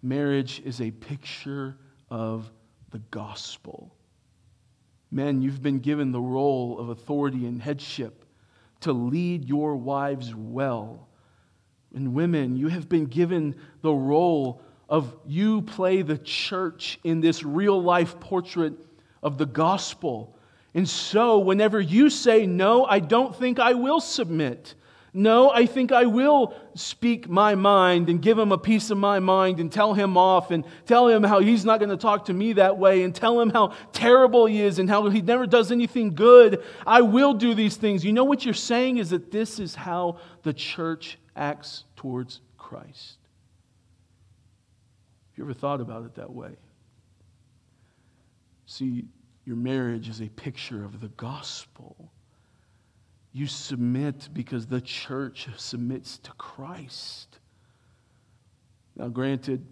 Marriage 0.00 0.62
is 0.64 0.80
a 0.80 0.92
picture 0.92 1.76
of 2.08 2.50
the 2.90 3.00
gospel. 3.10 3.92
Men, 5.10 5.42
you've 5.42 5.62
been 5.62 5.80
given 5.80 6.12
the 6.12 6.20
role 6.20 6.78
of 6.78 6.88
authority 6.88 7.46
and 7.46 7.60
headship 7.60 8.24
to 8.80 8.92
lead 8.92 9.48
your 9.48 9.74
wives 9.74 10.34
well. 10.34 11.08
And 11.94 12.14
women, 12.14 12.56
you 12.56 12.68
have 12.68 12.88
been 12.88 13.06
given 13.06 13.56
the 13.82 13.92
role 13.92 14.62
of 14.92 15.12
you 15.26 15.62
play 15.62 16.02
the 16.02 16.18
church 16.18 17.00
in 17.02 17.20
this 17.20 17.42
real 17.42 17.82
life 17.82 18.20
portrait 18.20 18.74
of 19.24 19.38
the 19.38 19.46
gospel 19.46 20.36
and 20.74 20.88
so, 20.88 21.38
whenever 21.38 21.78
you 21.78 22.08
say, 22.08 22.46
No, 22.46 22.86
I 22.86 22.98
don't 22.98 23.36
think 23.36 23.58
I 23.58 23.74
will 23.74 24.00
submit, 24.00 24.74
no, 25.14 25.50
I 25.50 25.66
think 25.66 25.92
I 25.92 26.06
will 26.06 26.54
speak 26.74 27.28
my 27.28 27.54
mind 27.54 28.08
and 28.08 28.22
give 28.22 28.38
him 28.38 28.50
a 28.50 28.56
piece 28.56 28.88
of 28.88 28.96
my 28.96 29.18
mind 29.18 29.60
and 29.60 29.70
tell 29.70 29.92
him 29.92 30.16
off 30.16 30.50
and 30.50 30.64
tell 30.86 31.06
him 31.06 31.22
how 31.22 31.40
he's 31.40 31.66
not 31.66 31.80
going 31.80 31.90
to 31.90 31.98
talk 31.98 32.24
to 32.26 32.32
me 32.32 32.54
that 32.54 32.78
way 32.78 33.02
and 33.02 33.14
tell 33.14 33.38
him 33.38 33.50
how 33.50 33.74
terrible 33.92 34.46
he 34.46 34.62
is 34.62 34.78
and 34.78 34.88
how 34.88 35.10
he 35.10 35.20
never 35.20 35.46
does 35.46 35.70
anything 35.70 36.14
good. 36.14 36.62
I 36.86 37.02
will 37.02 37.34
do 37.34 37.52
these 37.52 37.76
things. 37.76 38.06
You 38.06 38.14
know 38.14 38.24
what 38.24 38.46
you're 38.46 38.54
saying 38.54 38.96
is 38.96 39.10
that 39.10 39.30
this 39.30 39.60
is 39.60 39.74
how 39.74 40.16
the 40.44 40.54
church 40.54 41.18
acts 41.36 41.84
towards 41.94 42.40
Christ. 42.56 43.18
You 45.42 45.46
ever 45.46 45.54
thought 45.54 45.80
about 45.80 46.04
it 46.04 46.14
that 46.14 46.32
way? 46.32 46.52
See, 48.66 49.06
your 49.44 49.56
marriage 49.56 50.08
is 50.08 50.20
a 50.20 50.28
picture 50.28 50.84
of 50.84 51.00
the 51.00 51.08
gospel. 51.08 52.12
You 53.32 53.48
submit 53.48 54.28
because 54.32 54.68
the 54.68 54.80
church 54.80 55.48
submits 55.56 56.18
to 56.18 56.30
Christ. 56.34 57.40
Now, 58.94 59.08
granted, 59.08 59.66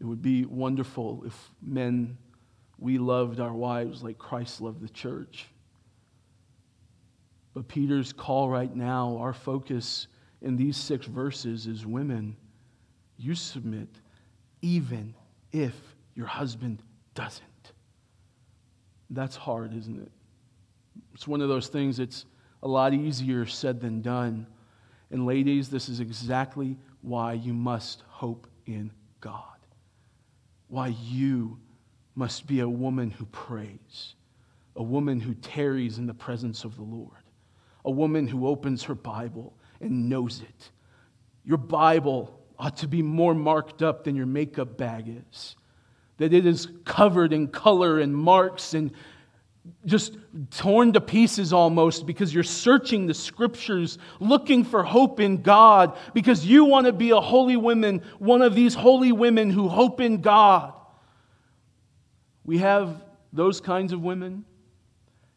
it 0.00 0.04
would 0.04 0.22
be 0.22 0.44
wonderful 0.44 1.22
if 1.24 1.52
men, 1.62 2.18
we 2.80 2.98
loved 2.98 3.38
our 3.38 3.54
wives 3.54 4.02
like 4.02 4.18
Christ 4.18 4.60
loved 4.60 4.80
the 4.80 4.88
church. 4.88 5.46
But 7.54 7.68
Peter's 7.68 8.12
call 8.12 8.50
right 8.50 8.74
now, 8.74 9.18
our 9.18 9.32
focus 9.32 10.08
in 10.42 10.56
these 10.56 10.76
six 10.76 11.06
verses 11.06 11.68
is 11.68 11.86
women, 11.86 12.36
you 13.20 13.34
submit 13.34 13.88
even 14.62 15.14
if 15.52 15.74
your 16.14 16.26
husband 16.26 16.82
doesn't. 17.14 17.44
That's 19.10 19.36
hard, 19.36 19.76
isn't 19.76 20.00
it? 20.00 20.10
It's 21.14 21.28
one 21.28 21.40
of 21.40 21.48
those 21.48 21.68
things 21.68 21.98
that's 21.98 22.24
a 22.62 22.68
lot 22.68 22.94
easier 22.94 23.46
said 23.46 23.80
than 23.80 24.00
done. 24.00 24.46
And 25.10 25.26
ladies, 25.26 25.68
this 25.68 25.88
is 25.88 26.00
exactly 26.00 26.76
why 27.02 27.34
you 27.34 27.52
must 27.52 28.04
hope 28.08 28.46
in 28.66 28.90
God. 29.20 29.44
Why 30.68 30.88
you 30.88 31.58
must 32.14 32.46
be 32.46 32.60
a 32.60 32.68
woman 32.68 33.10
who 33.10 33.26
prays, 33.26 34.14
a 34.76 34.82
woman 34.82 35.20
who 35.20 35.34
tarries 35.34 35.98
in 35.98 36.06
the 36.06 36.14
presence 36.14 36.64
of 36.64 36.76
the 36.76 36.82
Lord, 36.82 37.10
a 37.84 37.90
woman 37.90 38.26
who 38.26 38.46
opens 38.46 38.82
her 38.84 38.94
Bible 38.94 39.54
and 39.80 40.08
knows 40.08 40.40
it. 40.42 40.70
Your 41.44 41.58
Bible 41.58 42.39
ought 42.60 42.76
to 42.76 42.86
be 42.86 43.00
more 43.00 43.34
marked 43.34 43.82
up 43.82 44.04
than 44.04 44.14
your 44.14 44.26
makeup 44.26 44.76
bag 44.76 45.08
is, 45.32 45.56
that 46.18 46.34
it 46.34 46.44
is 46.44 46.68
covered 46.84 47.32
in 47.32 47.48
color 47.48 47.98
and 47.98 48.14
marks 48.14 48.74
and 48.74 48.92
just 49.86 50.16
torn 50.50 50.92
to 50.92 51.00
pieces 51.00 51.52
almost 51.54 52.06
because 52.06 52.34
you're 52.34 52.42
searching 52.42 53.06
the 53.06 53.14
scriptures 53.14 53.98
looking 54.18 54.64
for 54.64 54.82
hope 54.82 55.20
in 55.20 55.40
God 55.40 55.96
because 56.12 56.44
you 56.44 56.66
want 56.66 56.86
to 56.86 56.92
be 56.92 57.10
a 57.10 57.20
holy 57.20 57.56
woman, 57.56 58.02
one 58.18 58.42
of 58.42 58.54
these 58.54 58.74
holy 58.74 59.12
women 59.12 59.48
who 59.48 59.68
hope 59.68 60.00
in 60.00 60.20
God. 60.20 60.74
We 62.44 62.58
have 62.58 63.02
those 63.32 63.60
kinds 63.60 63.92
of 63.92 64.02
women. 64.02 64.44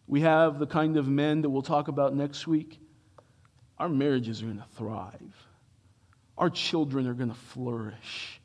We 0.07 0.21
have 0.21 0.59
the 0.59 0.67
kind 0.67 0.97
of 0.97 1.07
men 1.07 1.41
that 1.43 1.49
we'll 1.49 1.61
talk 1.61 1.87
about 1.87 2.13
next 2.15 2.47
week. 2.47 2.79
Our 3.77 3.89
marriages 3.89 4.41
are 4.41 4.45
going 4.45 4.57
to 4.57 4.65
thrive. 4.75 5.47
Our 6.37 6.49
children 6.49 7.07
are 7.07 7.13
going 7.13 7.29
to 7.29 7.35
flourish. 7.35 8.41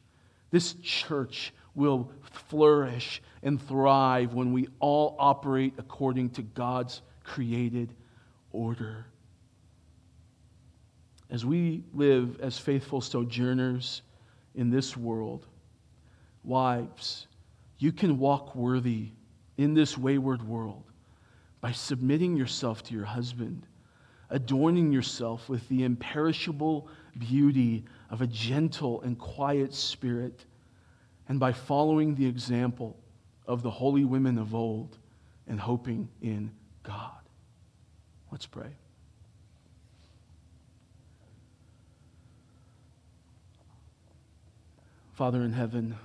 This 0.51 0.75
church 0.83 1.53
will 1.75 2.11
flourish 2.23 3.23
and 3.43 3.61
thrive 3.61 4.35
when 4.35 4.53
we 4.53 4.69
all 4.81 5.17
operate 5.19 5.75
according 5.79 6.31
to 6.31 6.43
God's 6.43 7.03
created 7.25 7.95
order. 8.53 9.07
As 11.31 11.45
we 11.45 11.85
live 11.93 12.41
as 12.41 12.59
faithful 12.59 13.01
sojourners 13.01 14.03
in 14.55 14.71
this 14.71 14.97
world, 14.97 15.47
wives, 16.43 17.27
you 17.79 17.93
can 17.93 18.19
walk 18.19 18.55
worthy 18.57 19.11
in 19.57 19.75
this 19.75 19.99
wayward 19.99 20.43
world 20.43 20.85
by 21.61 21.73
submitting 21.73 22.37
yourself 22.37 22.83
to 22.85 22.95
your 22.95 23.05
husband, 23.05 23.67
adorning 24.31 24.93
yourself 24.93 25.49
with 25.49 25.67
the 25.69 25.85
imperishable 25.85 26.89
beauty 27.19 27.85
of 28.11 28.21
a 28.21 28.27
gentle 28.27 29.01
and 29.03 29.19
quiet 29.19 29.75
spirit, 29.75 30.45
and 31.29 31.41
by 31.41 31.53
following 31.53 32.15
the 32.15 32.27
example 32.27 32.97
of 33.47 33.63
the 33.63 33.71
holy 33.71 34.05
women 34.05 34.39
of 34.39 34.55
old 34.55 34.97
and 35.47 35.59
hoping 35.59 36.09
in 36.21 36.51
God. 36.83 37.11
Let's 38.31 38.47
pray. 38.47 38.69
Father 45.15 45.43
in 45.43 45.53
heaven, 45.53 45.97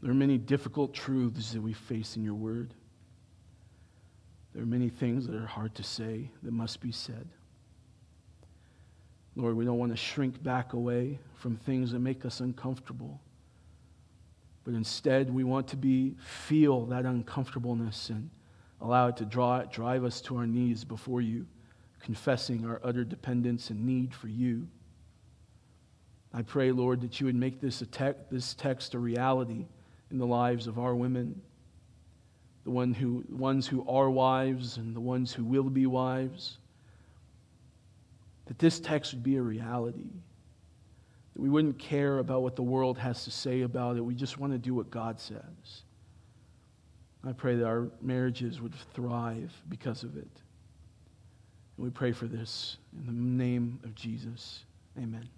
there 0.00 0.10
are 0.10 0.14
many 0.14 0.38
difficult 0.38 0.94
truths 0.94 1.52
that 1.52 1.60
we 1.60 1.74
face 1.74 2.16
in 2.16 2.24
your 2.24 2.34
word. 2.34 2.72
There 4.54 4.62
are 4.62 4.66
many 4.66 4.88
things 4.88 5.26
that 5.26 5.36
are 5.36 5.46
hard 5.46 5.74
to 5.76 5.82
say 5.82 6.30
that 6.42 6.52
must 6.52 6.80
be 6.80 6.92
said. 6.92 7.26
Lord, 9.34 9.56
we 9.56 9.64
don't 9.64 9.78
want 9.78 9.92
to 9.92 9.96
shrink 9.96 10.42
back 10.42 10.74
away 10.74 11.18
from 11.36 11.56
things 11.56 11.92
that 11.92 12.00
make 12.00 12.26
us 12.26 12.40
uncomfortable. 12.40 13.20
But 14.64 14.74
instead, 14.74 15.32
we 15.32 15.42
want 15.42 15.68
to 15.68 15.76
be, 15.76 16.14
feel 16.46 16.84
that 16.86 17.06
uncomfortableness 17.06 18.10
and 18.10 18.28
allow 18.80 19.08
it 19.08 19.16
to 19.18 19.24
draw, 19.24 19.62
drive 19.62 20.04
us 20.04 20.20
to 20.22 20.36
our 20.36 20.46
knees 20.46 20.84
before 20.84 21.20
you, 21.20 21.46
confessing 22.00 22.66
our 22.66 22.80
utter 22.84 23.04
dependence 23.04 23.70
and 23.70 23.86
need 23.86 24.14
for 24.14 24.28
you. 24.28 24.68
I 26.34 26.42
pray, 26.42 26.72
Lord, 26.72 27.00
that 27.02 27.20
you 27.20 27.26
would 27.26 27.34
make 27.34 27.60
this, 27.60 27.82
te- 27.90 28.12
this 28.30 28.54
text 28.54 28.94
a 28.94 28.98
reality 28.98 29.66
in 30.10 30.18
the 30.18 30.26
lives 30.26 30.66
of 30.66 30.78
our 30.78 30.94
women, 30.94 31.40
the 32.64 32.70
one 32.70 32.94
who, 32.94 33.24
ones 33.30 33.66
who 33.66 33.86
are 33.88 34.10
wives 34.10 34.76
and 34.76 34.94
the 34.94 35.00
ones 35.00 35.32
who 35.32 35.44
will 35.44 35.70
be 35.70 35.86
wives. 35.86 36.58
That 38.46 38.58
this 38.58 38.80
text 38.80 39.14
would 39.14 39.22
be 39.22 39.36
a 39.36 39.42
reality 39.42 40.10
that 41.34 41.40
we 41.40 41.48
wouldn't 41.48 41.78
care 41.78 42.18
about 42.18 42.42
what 42.42 42.56
the 42.56 42.62
world 42.62 42.98
has 42.98 43.24
to 43.24 43.30
say 43.30 43.62
about 43.62 43.96
it. 43.96 44.00
We 44.00 44.14
just 44.14 44.38
want 44.38 44.52
to 44.52 44.58
do 44.58 44.74
what 44.74 44.90
God 44.90 45.20
says. 45.20 45.82
I 47.26 47.32
pray 47.32 47.56
that 47.56 47.64
our 47.64 47.88
marriages 48.00 48.60
would 48.60 48.74
thrive 48.94 49.52
because 49.68 50.02
of 50.02 50.16
it. 50.16 50.28
And 51.76 51.84
we 51.84 51.90
pray 51.90 52.12
for 52.12 52.26
this 52.26 52.76
in 52.98 53.06
the 53.06 53.12
name 53.12 53.78
of 53.84 53.94
Jesus. 53.94 54.64
Amen. 54.98 55.28